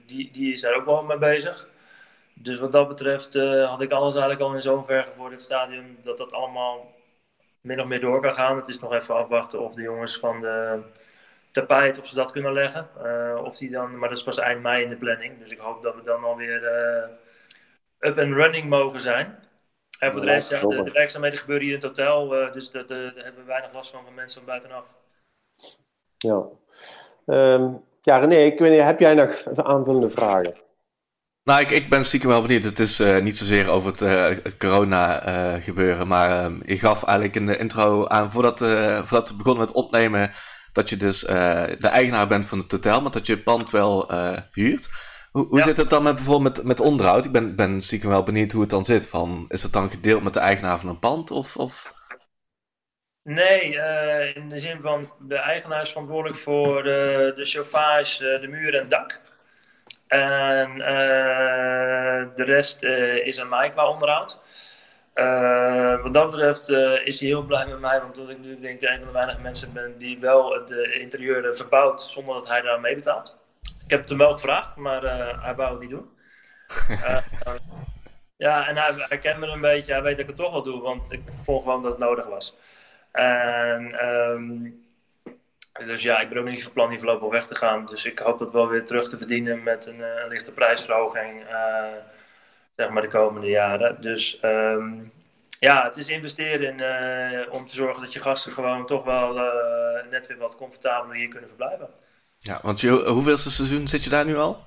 die, 0.06 0.32
die 0.32 0.52
is 0.52 0.62
daar 0.62 0.76
ook 0.76 0.86
wel 0.86 1.04
mee 1.04 1.18
bezig. 1.18 1.68
Dus 2.34 2.58
wat 2.58 2.72
dat 2.72 2.88
betreft 2.88 3.36
uh, 3.36 3.70
had 3.70 3.82
ik 3.82 3.92
alles 3.92 4.14
eigenlijk 4.14 4.44
al 4.44 4.54
in 4.54 4.62
zover 4.62 5.08
voor 5.16 5.30
dit 5.30 5.42
stadium 5.42 5.98
dat 6.04 6.18
dat 6.18 6.34
allemaal 6.34 6.94
min 7.62 7.82
of 7.82 7.88
meer 7.88 8.00
door 8.00 8.22
kan 8.22 8.34
gaan. 8.34 8.58
Het 8.58 8.68
is 8.68 8.80
nog 8.80 8.94
even 8.94 9.16
afwachten 9.16 9.60
of 9.60 9.74
de 9.74 9.82
jongens 9.82 10.18
van 10.18 10.42
de 10.42 10.80
tapijt, 11.52 12.00
of 12.00 12.08
ze 12.08 12.16
dat 12.16 12.32
kunnen 12.32 12.54
leggen. 12.54 12.88
of 13.44 13.58
die 13.58 13.70
dan, 13.72 13.98
maar 13.98 14.10
dat 14.10 14.18
is 14.18 14.24
pas 14.24 14.40
eind 14.40 14.62
mei 14.62 14.84
in 14.84 14.90
de 14.90 14.96
planning. 14.96 15.40
Dus 15.40 15.52
ik 15.52 15.60
hoop 15.60 15.82
dat 15.82 15.96
we 15.96 16.02
dan 16.04 16.24
alweer 16.24 16.64
up 18.00 18.20
and 18.20 18.34
running 18.34 18.70
mogen 18.70 19.00
zijn. 19.00 19.45
En 20.00 20.12
voor 20.12 20.22
de 20.22 20.28
rest, 20.28 20.50
ja, 20.50 20.60
de, 20.62 20.84
de, 20.84 20.92
werkzaamheden 20.92 21.40
gebeuren 21.40 21.66
hier 21.66 21.76
in 21.76 21.80
het 21.80 21.88
hotel, 21.88 22.42
uh, 22.42 22.54
dus 22.54 22.72
daar 22.72 22.84
hebben 22.88 23.36
we 23.36 23.44
weinig 23.44 23.74
last 23.74 23.92
van 23.92 24.04
van 24.04 24.14
mensen 24.14 24.38
van 24.38 24.48
buitenaf. 24.50 24.86
Ja. 26.18 26.46
Um, 27.26 27.84
ja, 28.02 28.18
René, 28.18 28.36
ik 28.36 28.60
weet 28.60 28.72
niet, 28.72 28.82
heb 28.82 29.00
jij 29.00 29.14
nog 29.14 29.44
aanvullende 29.56 30.10
vragen? 30.10 30.54
Nou, 31.44 31.62
ik, 31.62 31.72
ik 31.72 31.90
ben 31.90 32.06
stiekem 32.06 32.30
wel 32.30 32.42
benieuwd. 32.42 32.64
Het 32.64 32.80
is 32.80 33.00
uh, 33.00 33.20
niet 33.20 33.38
zozeer 33.38 33.70
over 33.70 33.92
het, 33.92 34.02
uh, 34.02 34.26
het 34.26 34.58
corona 34.58 35.28
uh, 35.28 35.64
gebeuren, 35.64 36.08
maar 36.08 36.46
um, 36.46 36.62
je 36.66 36.78
gaf 36.78 37.04
eigenlijk 37.04 37.36
in 37.36 37.46
de 37.46 37.58
intro 37.58 38.08
aan, 38.08 38.32
voordat, 38.32 38.60
voordat 39.04 39.30
we 39.30 39.36
begonnen 39.36 39.66
met 39.66 39.76
opnemen, 39.76 40.32
dat 40.72 40.90
je 40.90 40.98
dus 40.98 41.20
de 41.20 41.88
eigenaar 41.92 42.28
bent 42.28 42.46
van 42.46 42.58
het 42.58 42.72
hotel, 42.72 43.02
maar 43.02 43.12
dat 43.12 43.26
je 43.26 43.34
het 43.34 43.44
pand 43.44 43.70
wel 43.70 44.12
huurt. 44.52 44.90
Hoe, 45.36 45.48
hoe 45.48 45.62
zit 45.62 45.78
het 45.78 45.90
dan 45.90 46.04
met 46.04 46.16
bijvoorbeeld 46.16 46.56
met, 46.56 46.66
met 46.66 46.80
onderhoud? 46.80 47.26
Ik 47.26 47.32
ben, 47.32 47.56
ben 47.56 47.82
stiekem 47.82 48.10
wel 48.10 48.24
benieuwd 48.24 48.52
hoe 48.52 48.62
het 48.62 48.70
dan 48.70 48.86
zit. 48.86 49.08
Van, 49.08 49.46
is 49.48 49.64
het 49.64 49.74
dan 49.74 49.90
gedeeld 49.90 50.24
met 50.24 50.34
de 50.34 50.40
eigenaar 50.40 50.80
van 50.80 50.90
een 50.90 51.00
pand? 51.00 51.32
Of, 51.32 51.58
of... 51.58 51.94
Nee, 53.24 53.74
uh, 53.74 54.36
in 54.36 54.50
de 54.50 54.58
zin 54.58 54.82
van 54.82 55.12
de 55.20 55.36
eigenaar 55.36 55.82
is 55.82 55.90
verantwoordelijk 55.90 56.40
voor 56.40 56.84
de, 56.84 57.34
de 57.36 57.46
chauffage, 57.46 58.30
eh, 58.30 58.42
de 58.42 58.48
muur 58.48 58.74
en 58.74 58.80
het 58.80 58.90
dak. 58.90 59.22
En 60.08 60.72
uh, 60.72 62.36
de 62.36 62.44
rest 62.44 62.84
is 63.24 63.40
aan 63.40 63.50
mij 63.50 63.70
qua 63.70 63.90
onderhoud. 63.90 64.40
wat 66.04 66.14
dat 66.14 66.30
betreft 66.30 66.70
is 67.04 67.20
hij 67.20 67.30
heel 67.30 67.44
blij 67.44 67.68
met 67.68 67.80
mij, 67.80 68.02
want 68.02 68.30
ik 68.30 68.40
nu 68.40 68.60
denk 68.60 68.82
ik 68.82 68.90
een 68.90 68.98
van 68.98 69.08
de 69.08 69.14
weinige 69.14 69.42
mensen 69.42 69.74
ben 69.74 69.98
die 69.98 70.20
wel 70.20 70.54
het 70.54 70.72
interieur 71.00 71.56
verbouwt 71.56 72.02
zonder 72.02 72.34
dat 72.34 72.48
hij 72.48 72.62
daar 72.62 72.80
mee 72.80 72.96
betaalt. 72.96 73.44
Ik 73.86 73.92
heb 73.92 74.00
het 74.00 74.10
hem 74.10 74.18
wel 74.18 74.34
gevraagd, 74.34 74.76
maar 74.76 75.04
uh, 75.04 75.44
hij 75.44 75.56
wou 75.56 75.72
het 75.72 75.80
niet 75.80 75.90
doen. 75.90 76.10
uh, 76.90 77.18
ja, 78.38 78.68
en 78.68 78.78
hij, 78.78 78.94
hij, 78.96 79.18
kent 79.18 79.40
me 79.40 79.48
een 79.48 79.62
beetje. 79.62 79.92
Hij 79.92 80.02
weet 80.02 80.18
dat 80.18 80.22
ik 80.22 80.28
het 80.28 80.36
toch 80.36 80.52
wel 80.52 80.64
doe, 80.64 80.82
want 80.82 81.12
ik 81.12 81.22
vond 81.44 81.64
gewoon 81.64 81.82
dat 81.82 81.92
het 81.92 82.00
nodig 82.00 82.26
was. 82.26 82.56
En, 83.12 84.08
um, 84.08 84.84
dus 85.86 86.02
ja, 86.02 86.20
ik 86.20 86.30
ben 86.30 86.38
ook 86.38 86.46
niet 86.46 86.64
van 86.64 86.72
plan 86.72 86.90
die 86.90 86.98
voorlopig 86.98 87.30
weg 87.30 87.48
te 87.48 87.56
gaan. 87.56 87.86
Dus 87.86 88.06
ik 88.06 88.20
hoop 88.20 88.40
dat 88.40 88.52
wel 88.52 88.68
weer 88.68 88.86
terug 88.86 89.10
te 89.10 89.18
verdienen 89.18 89.64
met 89.64 89.86
een, 89.86 90.00
een 90.00 90.28
lichte 90.28 90.52
prijsverhoging. 90.52 91.44
Uh, 91.50 91.86
zeg 92.76 92.90
maar 92.90 93.02
de 93.02 93.08
komende 93.08 93.48
jaren. 93.48 94.02
Dus 94.02 94.40
um, 94.44 95.12
ja, 95.60 95.84
het 95.84 95.98
is 95.98 96.10
investeren 96.10 96.68
in, 96.68 96.82
uh, 96.82 97.54
om 97.54 97.68
te 97.68 97.76
zorgen 97.76 98.02
dat 98.02 98.14
je 98.14 98.20
gasten 98.20 98.52
gewoon 98.52 98.86
toch 98.86 99.04
wel 99.04 99.34
net 100.10 100.28
weer 100.28 100.38
wat 100.38 100.56
comfortabeler 100.56 101.16
hier 101.16 101.28
kunnen 101.28 101.50
verblijven. 101.50 101.90
Ja, 102.40 102.60
want 102.64 102.80
je, 102.80 102.90
hoeveelste 102.90 103.52
seizoen 103.52 103.88
zit 103.88 104.04
je 104.04 104.10
daar 104.10 104.26
nu 104.26 104.36
al? 104.36 104.66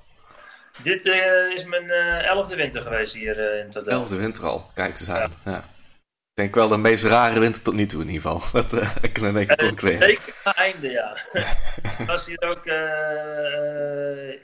Dit 0.83 1.05
uh, 1.05 1.51
is 1.53 1.63
mijn 1.63 1.83
uh, 1.83 2.25
elfde 2.25 2.55
winter 2.55 2.81
geweest 2.81 3.13
hier 3.13 3.39
uh, 3.39 3.59
in 3.59 3.65
het 3.65 3.73
hotel. 3.73 3.91
Elfde 3.91 4.15
winter 4.15 4.45
al, 4.45 4.71
kijk 4.73 4.99
eens 4.99 5.09
aan. 5.09 5.33
Ja. 5.45 5.51
ja. 5.51 5.57
Ik 5.59 6.45
denk 6.45 6.55
wel 6.55 6.67
de 6.67 6.77
meest 6.77 7.03
rare 7.03 7.39
winter 7.39 7.61
tot 7.61 7.73
nu 7.73 7.85
toe 7.85 8.01
in 8.01 8.09
ieder 8.09 8.21
geval. 8.21 8.61
Dat 8.61 8.73
ik 9.01 9.13
kan 9.13 9.37
ik 9.37 9.57
concluderen. 9.57 10.07
Zeker 10.07 10.33
het 10.43 10.55
einde, 10.55 10.89
ja. 10.89 11.17
was 12.05 12.25
hier 12.25 12.41
ook, 12.41 12.65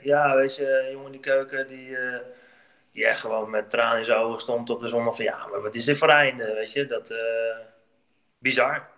ja, 0.02 0.34
weet 0.34 0.56
je, 0.56 0.88
jongen 0.90 1.06
in 1.06 1.12
die 1.12 1.20
keuken 1.20 1.66
die, 1.68 1.96
die 2.92 3.06
echt 3.06 3.20
gewoon 3.20 3.50
met 3.50 3.70
tranen 3.70 3.98
in 3.98 4.04
zijn 4.04 4.18
ogen 4.18 4.40
stond 4.40 4.70
op 4.70 4.80
de 4.80 4.88
zondag 4.88 5.16
van 5.16 5.24
ja, 5.24 5.46
maar 5.50 5.62
wat 5.62 5.74
is 5.74 5.84
dit 5.84 5.98
voor 5.98 6.08
einde, 6.08 6.54
weet 6.54 6.72
je. 6.72 6.86
Dat, 6.86 7.14
bizar. 8.38 8.88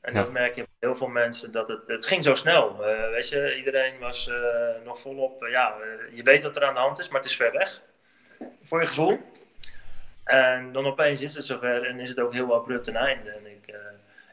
En 0.00 0.14
ja. 0.14 0.22
dat 0.22 0.32
merk 0.32 0.54
je 0.54 0.66
heel 0.82 0.94
veel 0.94 1.08
mensen, 1.08 1.52
dat 1.52 1.68
het, 1.68 1.88
het 1.88 2.06
ging 2.06 2.24
zo 2.24 2.34
snel. 2.34 2.76
Uh, 2.80 3.10
weet 3.10 3.28
je, 3.28 3.56
iedereen 3.56 3.98
was 3.98 4.26
uh, 4.26 4.84
nog 4.84 5.00
volop, 5.00 5.42
uh, 5.42 5.50
ja, 5.50 5.74
je 6.12 6.22
weet 6.22 6.42
wat 6.42 6.56
er 6.56 6.64
aan 6.64 6.74
de 6.74 6.80
hand 6.80 6.98
is, 6.98 7.08
maar 7.08 7.20
het 7.20 7.30
is 7.30 7.36
ver 7.36 7.52
weg. 7.52 7.80
Voor 8.62 8.80
je 8.80 8.86
gevoel. 8.86 9.18
En 10.24 10.72
dan 10.72 10.86
opeens 10.86 11.20
is 11.20 11.34
het 11.34 11.44
zover 11.44 11.84
en 11.84 12.00
is 12.00 12.08
het 12.08 12.20
ook 12.20 12.32
heel 12.32 12.54
abrupt 12.54 12.86
een 12.86 12.96
einde. 12.96 13.30
En 13.30 13.46
ik, 13.46 13.74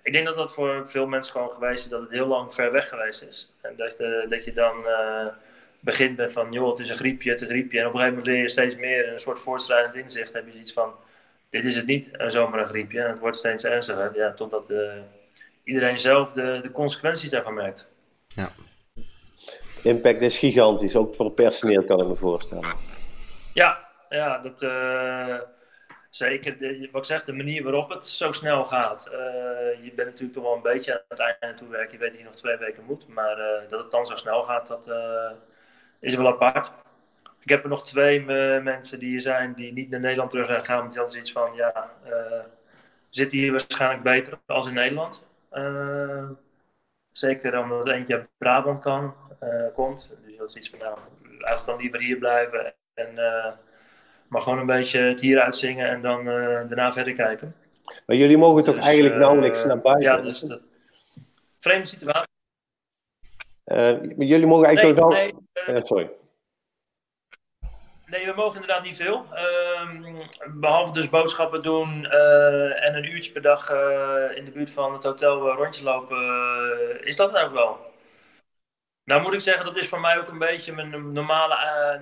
ik 0.03 0.13
denk 0.13 0.25
dat 0.25 0.35
dat 0.35 0.53
voor 0.53 0.89
veel 0.89 1.07
mensen 1.07 1.31
gewoon 1.31 1.51
geweest 1.51 1.83
is, 1.83 1.89
dat 1.89 2.01
het 2.01 2.09
heel 2.11 2.27
lang 2.27 2.53
ver 2.53 2.71
weg 2.71 2.89
geweest 2.89 3.21
is. 3.21 3.53
En 3.61 3.75
dat, 3.75 3.97
dat 4.29 4.45
je 4.45 4.53
dan 4.53 4.85
begint 5.79 6.17
met 6.17 6.31
van, 6.31 6.51
joh, 6.51 6.69
het 6.69 6.79
is 6.79 6.89
een 6.89 6.97
griepje, 6.97 7.29
het 7.29 7.41
is 7.41 7.47
een 7.47 7.53
griepje. 7.53 7.79
En 7.79 7.87
op 7.87 7.93
een 7.93 7.99
gegeven 7.99 8.17
moment 8.17 8.33
leer 8.33 8.41
je 8.41 8.49
steeds 8.49 8.75
meer 8.75 9.11
een 9.11 9.19
soort 9.19 9.39
voortschrijdend 9.39 9.95
inzicht. 9.95 10.33
heb 10.33 10.45
je 10.51 10.59
iets 10.59 10.73
van, 10.73 10.93
dit 11.49 11.65
is 11.65 11.75
het 11.75 11.85
niet, 11.85 12.11
zomaar 12.27 12.59
een 12.59 12.67
griepje. 12.67 13.01
En 13.01 13.09
het 13.09 13.19
wordt 13.19 13.35
steeds 13.35 13.63
ernstiger, 13.63 14.15
ja, 14.15 14.33
totdat 14.33 14.71
iedereen 15.69 15.97
zelf 15.97 16.31
de, 16.31 16.59
de 16.61 16.71
consequenties 16.71 17.29
daarvan 17.29 17.53
merkt. 17.53 17.89
Ja. 18.27 18.49
De 19.83 19.89
impact 19.89 20.21
is 20.21 20.37
gigantisch, 20.37 20.95
ook 20.95 21.15
voor 21.15 21.25
het 21.25 21.35
personeel 21.35 21.83
kan 21.83 22.01
ik 22.01 22.07
me 22.07 22.15
voorstellen. 22.15 22.73
Ja, 23.53 23.87
ja 24.09 24.37
dat, 24.37 24.61
uh, 24.61 25.37
zeker. 26.09 26.57
De, 26.57 26.89
wat 26.91 27.01
ik 27.01 27.07
zeg, 27.07 27.23
de 27.23 27.33
manier 27.33 27.63
waarop 27.63 27.89
het 27.89 28.05
zo 28.05 28.31
snel 28.31 28.65
gaat. 28.65 29.09
Uh, 29.11 29.17
je 29.83 29.91
bent 29.95 30.07
natuurlijk 30.07 30.33
toch 30.33 30.43
wel 30.43 30.55
een 30.55 30.61
beetje 30.61 30.93
aan 30.93 31.05
het 31.07 31.19
einde 31.39 31.57
toe 31.57 31.67
werken. 31.67 31.91
Je 31.91 31.97
weet 31.97 32.09
dat 32.09 32.19
je 32.19 32.25
nog 32.25 32.35
twee 32.35 32.57
weken 32.57 32.83
moet. 32.83 33.07
Maar 33.07 33.39
uh, 33.39 33.69
dat 33.69 33.79
het 33.81 33.91
dan 33.91 34.05
zo 34.05 34.15
snel 34.15 34.43
gaat, 34.43 34.67
dat 34.67 34.91
is 35.99 36.15
wel 36.15 36.27
apart. 36.27 36.71
Ik 37.39 37.49
heb 37.49 37.63
er 37.63 37.69
nog 37.69 37.85
twee 37.85 38.21
mensen 38.61 38.99
die 38.99 39.09
hier 39.09 39.21
zijn 39.21 39.53
die 39.53 39.73
niet 39.73 39.89
naar 39.89 39.99
Nederland 39.99 40.29
terug 40.29 40.45
zijn 40.45 40.59
gegaan. 40.59 40.77
Want 40.77 40.89
die 40.89 41.01
hadden 41.01 41.15
zoiets 41.15 41.31
van, 41.31 41.55
ja, 41.55 41.91
zitten 43.09 43.37
hier 43.37 43.51
waarschijnlijk 43.51 44.03
beter 44.03 44.39
als 44.45 44.67
in 44.67 44.73
Nederland. 44.73 45.27
Uh, 45.53 46.29
Zeker 47.11 47.59
omdat 47.59 47.89
eentje 47.89 48.15
uit 48.15 48.27
Brabant 48.37 48.79
kan, 48.79 49.13
komt. 49.73 50.09
Dus 50.25 50.37
dat 50.37 50.49
is 50.49 50.55
iets 50.55 50.69
van, 50.69 50.79
nou, 50.79 50.97
eigenlijk 51.23 51.65
dan 51.65 51.77
liever 51.77 51.99
hier 51.99 52.17
blijven. 52.17 52.73
En, 52.93 53.13
maar 54.27 54.41
gewoon 54.41 54.59
een 54.59 54.65
beetje 54.65 54.99
het 54.99 55.21
hier 55.21 55.39
uitzingen 55.39 55.89
en 55.89 56.01
dan 56.01 56.25
daarna 56.25 56.91
verder 56.91 57.13
kijken. 57.13 57.55
Maar 58.05 58.15
jullie 58.15 58.37
mogen 58.37 58.63
toch 58.63 58.75
dus, 58.75 58.85
eigenlijk 58.85 59.15
nauwelijks 59.15 59.65
naar 59.65 59.79
buiten? 59.79 60.03
Ja, 60.03 60.21
dus 60.21 60.39
de 60.39 60.61
vreemde 61.59 61.85
situatie. 61.85 62.29
jullie 64.17 64.47
mogen 64.47 64.67
eigenlijk 64.67 64.97
toch 64.97 65.11
nee, 65.11 65.33
nee, 65.67 65.85
sorry. 65.85 66.09
Nee, 68.09 68.25
we 68.25 68.33
mogen 68.35 68.61
inderdaad 68.61 68.83
niet 68.83 68.95
veel. 68.95 69.25
Ehm, 69.33 70.27
behalve 70.59 70.93
dus 70.93 71.09
boodschappen 71.09 71.61
doen 71.61 72.05
eh, 72.05 72.85
en 72.85 72.95
een 72.95 73.11
uurtje 73.11 73.31
per 73.31 73.41
dag 73.41 73.71
uh, 73.71 74.37
in 74.37 74.45
de 74.45 74.51
buurt 74.51 74.71
van 74.71 74.93
het 74.93 75.03
hotel 75.03 75.47
uh, 75.49 75.55
rondjes 75.55 75.83
lopen, 75.83 77.05
is 77.05 77.15
dat 77.15 77.37
ook 77.37 77.53
wel. 77.53 77.87
Nou 79.03 79.21
moet 79.21 79.33
ik 79.33 79.41
zeggen, 79.41 79.65
dat 79.65 79.77
is 79.77 79.87
voor 79.87 79.99
mij 79.99 80.17
ook 80.17 80.27
een 80.27 80.37
beetje 80.37 80.73
mijn 80.73 81.11
normale 81.11 81.55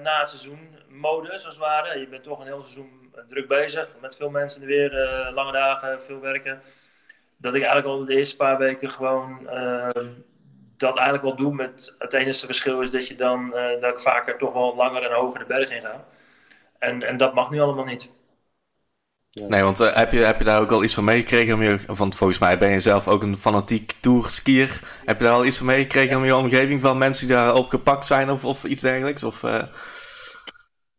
na 0.04 0.20
het 0.20 0.30
seizoen 0.30 0.76
modus, 0.90 1.46
als 1.46 1.56
het 1.56 1.58
ware. 1.58 2.00
Je 2.00 2.08
bent 2.08 2.24
toch 2.24 2.40
een 2.40 2.46
heel 2.46 2.64
seizoen 2.64 3.14
druk 3.28 3.48
bezig, 3.48 3.88
met 4.02 4.16
veel 4.16 4.30
mensen 4.30 4.62
in 4.62 4.68
de 4.68 4.74
weer, 4.74 4.92
lange 5.34 5.52
dagen, 5.52 6.04
veel 6.04 6.20
werken. 6.20 6.62
Dat 7.38 7.54
ik 7.56 7.62
eigenlijk 7.62 8.00
al 8.00 8.06
de 8.06 8.16
eerste 8.16 8.36
paar 8.36 8.58
weken 8.58 8.90
gewoon 8.90 9.50
ehm, 9.50 10.08
dat 10.78 10.96
eigenlijk 10.96 11.24
wel 11.24 11.36
doe. 11.36 11.54
Met 11.54 11.96
het 12.00 12.14
enige 12.14 12.46
verschil 12.46 12.82
is 12.82 12.90
dat 12.90 13.08
je 13.08 13.16
dan 13.16 13.54
uh, 13.56 13.82
dat 13.82 13.92
ik 13.92 14.00
vaker 14.00 14.38
toch 14.38 14.54
wel 14.54 14.76
langer 14.76 15.04
en 15.04 15.16
hoger 15.16 15.40
de 15.40 15.46
berg 15.46 15.72
in 15.72 15.82
ga. 15.82 16.06
En, 16.80 17.04
en 17.04 17.18
dat 17.18 17.34
mag 17.34 17.50
nu 17.50 17.60
allemaal 17.60 17.86
niet. 17.86 18.10
Nee, 19.32 19.64
want 19.64 19.80
uh, 19.80 19.96
heb, 19.96 20.12
je, 20.12 20.20
heb 20.20 20.38
je 20.38 20.44
daar 20.44 20.62
ook 20.62 20.72
al 20.72 20.84
iets 20.84 20.94
van 20.94 21.04
meegekregen? 21.04 21.96
Want 21.96 22.16
volgens 22.16 22.40
mij 22.40 22.58
ben 22.58 22.72
je 22.72 22.80
zelf 22.80 23.08
ook 23.08 23.24
een 23.24 23.38
fanatiek 23.38 23.92
tourskier. 24.00 24.80
Heb 25.06 25.20
je 25.20 25.26
daar 25.26 25.34
al 25.34 25.46
iets 25.46 25.58
van 25.58 25.66
meegekregen 25.66 26.18
om 26.18 26.26
je 26.26 26.36
omgeving 26.36 26.82
van 26.82 26.98
mensen 26.98 27.28
die 27.28 27.36
daar 27.36 27.54
opgepakt 27.54 28.06
zijn 28.06 28.30
of, 28.30 28.46
of 28.46 28.64
iets 28.64 28.82
dergelijks? 28.82 29.24
Of, 29.24 29.44
uh... 29.44 29.64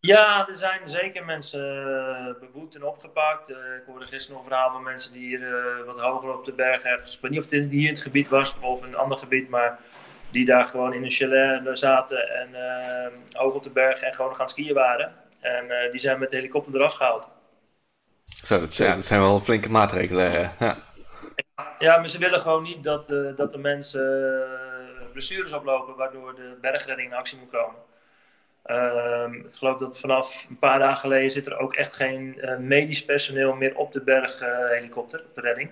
Ja, 0.01 0.49
er 0.49 0.57
zijn 0.57 0.89
zeker 0.89 1.25
mensen 1.25 1.61
uh, 1.61 2.41
beboet 2.41 2.75
en 2.75 2.85
opgepakt. 2.85 3.51
Uh, 3.51 3.57
ik 3.57 3.83
hoorde 3.87 4.07
gisteren 4.07 4.37
nog 4.37 4.45
een 4.45 4.51
verhaal 4.51 4.71
van 4.71 4.83
mensen 4.83 5.13
die 5.13 5.27
hier 5.27 5.41
uh, 5.41 5.87
wat 5.87 6.01
hoger 6.01 6.37
op 6.37 6.45
de 6.45 6.53
berg 6.53 6.83
ergens. 6.83 7.15
Ik 7.15 7.21
weet 7.21 7.31
niet 7.31 7.45
of 7.45 7.51
het 7.51 7.73
hier 7.73 7.89
in 7.89 7.95
het 7.95 8.03
gebied 8.03 8.29
was 8.29 8.57
of 8.61 8.83
een 8.83 8.97
ander 8.97 9.19
gebied, 9.19 9.49
maar 9.49 9.79
die 10.31 10.45
daar 10.45 10.65
gewoon 10.67 10.93
in 10.93 11.05
een 11.05 11.11
chalet 11.11 11.79
zaten 11.79 12.29
en 12.29 12.49
hoog 13.33 13.55
op 13.55 13.63
de 13.63 13.71
berg 13.71 14.01
en 14.01 14.15
gewoon 14.15 14.37
gaan 14.37 14.49
skiën 14.49 14.75
waren. 14.75 15.15
En 15.41 15.91
die 15.91 16.01
zijn 16.01 16.19
met 16.19 16.31
de 16.31 16.37
helikopter 16.37 16.75
eraf 16.75 16.93
gehaald. 16.93 17.31
Zo, 18.25 18.61
dat, 18.61 18.77
ja, 18.77 18.95
dat 18.95 19.05
zijn 19.05 19.21
wel 19.21 19.41
flinke 19.41 19.71
maatregelen. 19.71 20.53
Ja. 20.59 20.77
ja, 21.79 21.99
maar 21.99 22.09
ze 22.09 22.19
willen 22.19 22.41
gewoon 22.41 22.63
niet 22.63 22.85
dat, 22.85 23.07
dat 23.37 23.51
de 23.51 23.59
mensen 23.59 24.45
blessures 25.13 25.53
oplopen, 25.53 25.97
waardoor 25.97 26.35
de 26.35 26.57
bergredding 26.61 27.11
in 27.11 27.17
actie 27.17 27.39
moet 27.39 27.51
komen. 27.51 27.77
Ehm, 28.69 29.35
ik 29.35 29.55
geloof 29.55 29.79
dat 29.79 29.99
vanaf 29.99 30.47
een 30.49 30.59
paar 30.59 30.79
dagen 30.79 30.97
geleden 30.97 31.31
zit 31.31 31.47
er 31.47 31.59
ook 31.59 31.75
echt 31.75 31.97
geen 31.97 32.39
uh, 32.41 32.57
medisch 32.57 33.05
personeel 33.05 33.55
meer 33.55 33.77
op 33.77 33.93
de 33.93 34.01
berghelikopter, 34.01 35.21
op 35.21 35.35
de 35.35 35.41
redding. 35.41 35.71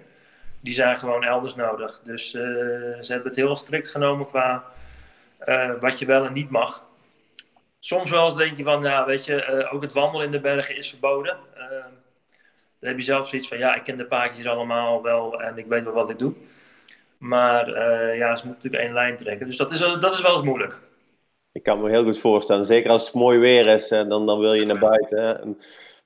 Die 0.60 0.74
zijn 0.74 0.98
gewoon 0.98 1.24
elders 1.24 1.54
nodig. 1.54 2.00
Dus 2.04 2.34
uh, 2.34 2.42
ze 3.00 3.12
hebben 3.12 3.28
het 3.28 3.36
heel 3.36 3.56
strikt 3.56 3.88
genomen 3.88 4.26
qua 4.26 4.64
wat 5.80 5.98
je 5.98 6.06
wel 6.06 6.24
en 6.24 6.32
niet 6.32 6.50
mag. 6.50 6.84
Soms 7.78 8.10
wel 8.10 8.24
eens 8.24 8.34
denk 8.34 8.56
je 8.56 8.64
van, 8.64 8.82
ja, 8.82 9.06
weet 9.06 9.24
je, 9.24 9.68
ook 9.70 9.82
het 9.82 9.92
wandelen 9.92 10.26
in 10.26 10.32
de 10.32 10.40
bergen 10.40 10.76
is 10.76 10.88
verboden. 10.88 11.36
Ehm, 11.54 11.90
dan 12.78 12.88
heb 12.88 12.96
je 12.98 13.04
zelf 13.04 13.28
zoiets 13.28 13.48
van, 13.48 13.58
ja, 13.58 13.74
ik 13.74 13.84
ken 13.84 13.96
de 13.96 14.06
paadjes 14.06 14.46
allemaal 14.46 15.02
wel 15.02 15.42
en 15.42 15.58
ik 15.58 15.66
weet 15.66 15.84
wel 15.84 15.92
wat 15.92 16.10
ik 16.10 16.18
doe. 16.18 16.34
Maar 17.18 17.68
ja, 18.16 18.36
ze 18.36 18.46
moeten 18.46 18.62
natuurlijk 18.62 18.82
één 18.82 18.92
lijn 18.92 19.16
trekken. 19.16 19.46
Dus 19.46 19.56
dat 19.56 19.70
is, 19.70 19.78
dat 19.78 20.14
is 20.14 20.20
wel 20.20 20.32
eens 20.32 20.42
moeilijk. 20.42 20.78
Ik 21.56 21.62
kan 21.62 21.80
me 21.80 21.90
heel 21.90 22.04
goed 22.04 22.18
voorstellen. 22.18 22.64
Zeker 22.64 22.90
als 22.90 23.04
het 23.04 23.14
mooi 23.14 23.38
weer 23.38 23.66
is, 23.66 23.88
dan, 23.88 24.26
dan 24.26 24.38
wil 24.38 24.54
je 24.54 24.64
naar 24.64 24.78
buiten. 24.78 25.40
En 25.42 25.58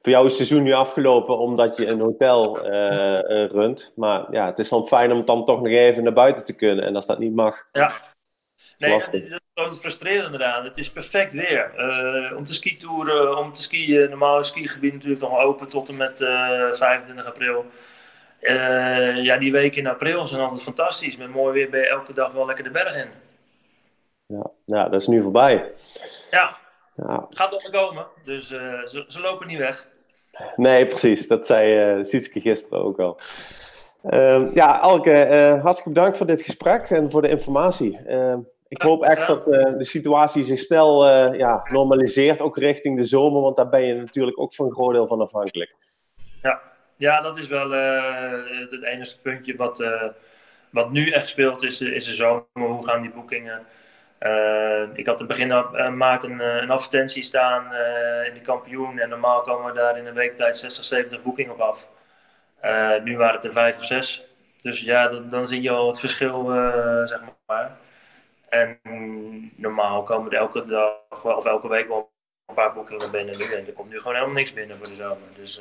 voor 0.03 0.13
jou 0.13 0.27
is 0.27 0.39
het 0.39 0.47
seizoen 0.47 0.63
nu 0.63 0.73
afgelopen 0.73 1.39
omdat 1.39 1.77
je 1.77 1.87
een 1.87 2.01
hotel 2.01 2.67
uh, 2.67 3.47
runt. 3.47 3.93
Maar 3.97 4.27
ja, 4.31 4.47
het 4.47 4.59
is 4.59 4.69
dan 4.69 4.87
fijn 4.87 5.13
om 5.13 5.25
dan 5.25 5.45
toch 5.45 5.61
nog 5.61 5.73
even 5.73 6.03
naar 6.03 6.13
buiten 6.13 6.45
te 6.45 6.53
kunnen. 6.53 6.85
En 6.85 6.97
als 6.97 7.07
dat 7.07 7.19
niet 7.19 7.35
mag. 7.35 7.67
Ja. 7.73 7.93
Nee, 8.79 8.99
dat 8.99 9.15
is, 9.15 9.39
dat 9.55 9.73
is 9.73 9.79
frustrerend 9.79 10.25
inderdaad. 10.25 10.65
Het 10.65 10.79
is 10.79 10.91
perfect 10.91 11.35
weer. 11.35 11.73
Uh, 11.77 12.37
om 12.37 12.45
te 12.45 12.55
skitoeren, 12.55 13.39
om 13.39 13.53
te 13.53 13.63
skiën. 13.63 14.11
Normaal 14.11 14.43
skigebied 14.43 14.93
natuurlijk 14.93 15.23
nog 15.23 15.39
open 15.39 15.69
tot 15.69 15.89
en 15.89 15.97
met 15.97 16.19
25 16.19 17.27
april. 17.27 17.65
ja, 19.23 19.37
die 19.37 19.53
weken 19.53 19.79
in 19.79 19.87
april 19.87 20.27
zijn 20.27 20.41
altijd 20.41 20.63
fantastisch. 20.63 21.17
Met 21.17 21.29
mooi 21.29 21.53
weer 21.53 21.71
ben 21.71 21.81
je 21.81 21.89
elke 21.89 22.13
dag 22.13 22.33
wel 22.33 22.47
lekker 22.47 22.65
de 22.65 22.71
berg 22.71 22.97
in 22.97 23.29
ja. 24.31 24.51
ja, 24.65 24.89
dat 24.89 25.01
is 25.01 25.07
nu 25.07 25.23
voorbij. 25.23 25.73
Ja, 26.31 26.57
ja. 26.97 27.27
gaat 27.31 27.51
nog 27.51 27.71
komen. 27.71 28.07
Dus 28.23 28.53
uh, 28.53 28.83
ze, 28.83 29.05
ze, 29.09 29.21
lopen 29.21 29.47
niet 29.47 29.59
weg. 29.59 29.89
Nee, 30.57 30.87
precies. 30.87 31.27
Dat 31.27 31.47
zei 31.47 31.97
uh, 31.99 32.05
Sietske 32.05 32.41
gisteren 32.41 32.85
ook 32.85 32.99
al. 32.99 33.21
Uh, 34.05 34.55
ja, 34.55 34.79
Alke, 34.79 35.29
uh, 35.31 35.63
hartstikke 35.63 35.93
bedankt 35.93 36.17
voor 36.17 36.27
dit 36.27 36.43
gesprek 36.43 36.91
en 36.91 37.11
voor 37.11 37.23
de 37.23 37.29
informatie. 37.29 37.99
Ehm, 38.07 38.39
ik 38.69 38.83
hoop 38.83 39.03
echt 39.03 39.27
dat 39.27 39.45
de 39.45 39.85
situatie 39.85 40.45
zich 40.45 40.59
snel 40.59 41.09
ja, 41.35 41.67
normaliseert, 41.71 42.41
ook 42.41 42.59
richting 42.59 42.97
de 42.97 43.05
zomer, 43.05 43.43
want 43.43 43.57
daar 43.57 43.69
ben 43.69 43.83
je 43.83 43.95
natuurlijk 43.95 44.41
ook 44.41 44.55
voor 44.55 44.67
een 44.67 44.73
groot 44.73 44.93
deel 44.93 45.07
van 45.07 45.21
afhankelijk. 45.21 45.75
Ja, 46.43 46.61
ja 46.97 47.21
dat 47.21 47.37
is 47.37 47.49
wel 47.49 47.71
het 47.71 48.83
enige 48.83 49.21
puntje 49.23 49.57
wat, 49.57 49.85
wat 50.71 50.91
nu 50.91 51.11
echt 51.11 51.27
speelt, 51.27 51.63
is, 51.63 51.81
is 51.81 52.05
de 52.05 52.15
zomer. 52.15 52.45
Hoe 52.53 52.87
gaan 52.87 53.03
die 53.03 53.11
boekingen? 53.11 53.67
Uh, 54.27 54.83
ik 54.93 55.07
had 55.07 55.21
in 55.21 55.27
begin 55.27 55.49
uh, 55.49 55.89
maart 55.89 56.23
een, 56.23 56.41
uh, 56.41 56.57
een, 56.57 56.71
advertentie 56.71 57.23
staan 57.23 57.65
in 58.25 58.35
de 58.35 58.41
kampioen. 58.43 58.99
En 58.99 59.09
normaal 59.09 59.41
komen 59.41 59.73
we 59.73 59.79
daar 59.79 59.99
in 59.99 60.07
een 60.07 60.15
week 60.15 60.37
tijd 60.37 60.57
60, 60.57 60.85
70 60.85 61.23
boekingen 61.23 61.53
op 61.53 61.61
af. 61.61 61.89
nu 63.05 63.17
waren 63.17 63.35
het 63.35 63.45
er 63.45 63.53
vijf 63.53 63.77
of 63.77 63.85
zes. 63.85 64.25
Dus 64.63 64.81
ja, 64.81 65.09
dan, 65.09 65.29
dan 65.29 65.47
zie 65.47 65.63
je 65.63 65.71
al 65.71 65.87
het 65.87 66.01
verschil, 66.01 66.45
zeg 67.05 67.21
maar. 67.47 67.77
En 68.49 68.79
normaal 69.57 70.03
komen 70.03 70.33
er 70.33 70.39
elke 70.39 70.65
dag 70.65 71.25
of 71.25 71.45
elke 71.45 71.69
week 71.69 71.89
wel 71.89 72.11
een 72.47 72.55
paar 72.55 72.73
boekingen 72.73 73.11
binnen 73.11 73.39
nu. 73.39 73.45
En 73.45 73.67
er 73.67 73.73
komt 73.73 73.91
nu 73.91 73.99
gewoon 73.99 74.15
helemaal 74.15 74.35
niks 74.35 74.53
binnen 74.53 74.79
voor 74.79 74.89
de 74.89 74.95
zomer. 74.95 75.29
Dus 75.35 75.61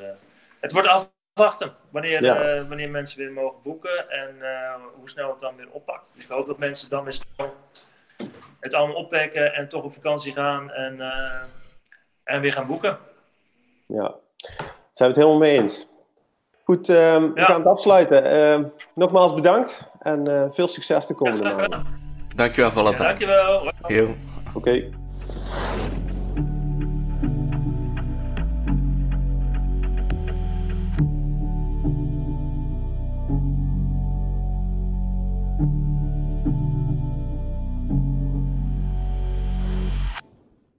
het 0.60 0.72
wordt 0.72 0.88
afwachten 0.88 1.76
wanneer, 1.90 2.22
wanneer 2.68 2.90
mensen 2.90 3.20
weer 3.20 3.32
mogen 3.32 3.62
boeken 3.64 4.10
en 4.10 4.36
hoe 4.96 5.10
snel 5.10 5.30
het 5.30 5.40
dan 5.40 5.56
weer 5.56 5.70
oppakt. 5.70 6.14
ik 6.18 6.28
hoop 6.28 6.48
dat 6.48 6.58
mensen 6.58 6.90
dan 6.90 7.04
weer 7.04 7.14
snel 7.14 7.59
het 8.60 8.74
allemaal 8.74 8.96
oppakken 8.96 9.54
en 9.54 9.70
toch 9.70 9.84
op 9.84 9.94
vakantie 9.94 10.34
gaan 10.34 10.72
en, 10.72 10.96
uh, 10.98 11.42
en 12.24 12.42
weer 12.42 12.54
gaan 12.54 12.68
boeken. 12.68 12.98
Ja, 13.86 14.16
zijn 14.94 14.94
we 14.94 15.06
het 15.06 15.16
helemaal 15.16 15.38
mee 15.38 15.60
eens. 15.60 15.88
Goed, 16.64 16.90
um, 16.90 17.34
we 17.34 17.42
gaan 17.42 17.60
het 17.60 17.70
afsluiten. 17.70 18.34
Uh, 18.34 18.66
nogmaals 18.96 19.34
bedankt 19.34 19.82
en 20.00 20.26
uh, 20.30 20.46
veel 20.52 20.68
succes 20.68 21.08
de 21.08 21.14
komende 21.14 21.44
maanden. 21.44 21.86
Dankjewel 22.36 22.72
voor 22.72 22.82
alle 22.82 22.92
ja, 22.92 22.98
tijd. 22.98 23.20
Dankjewel. 23.20 23.72
Heel. 23.82 24.16
Oké. 24.54 24.90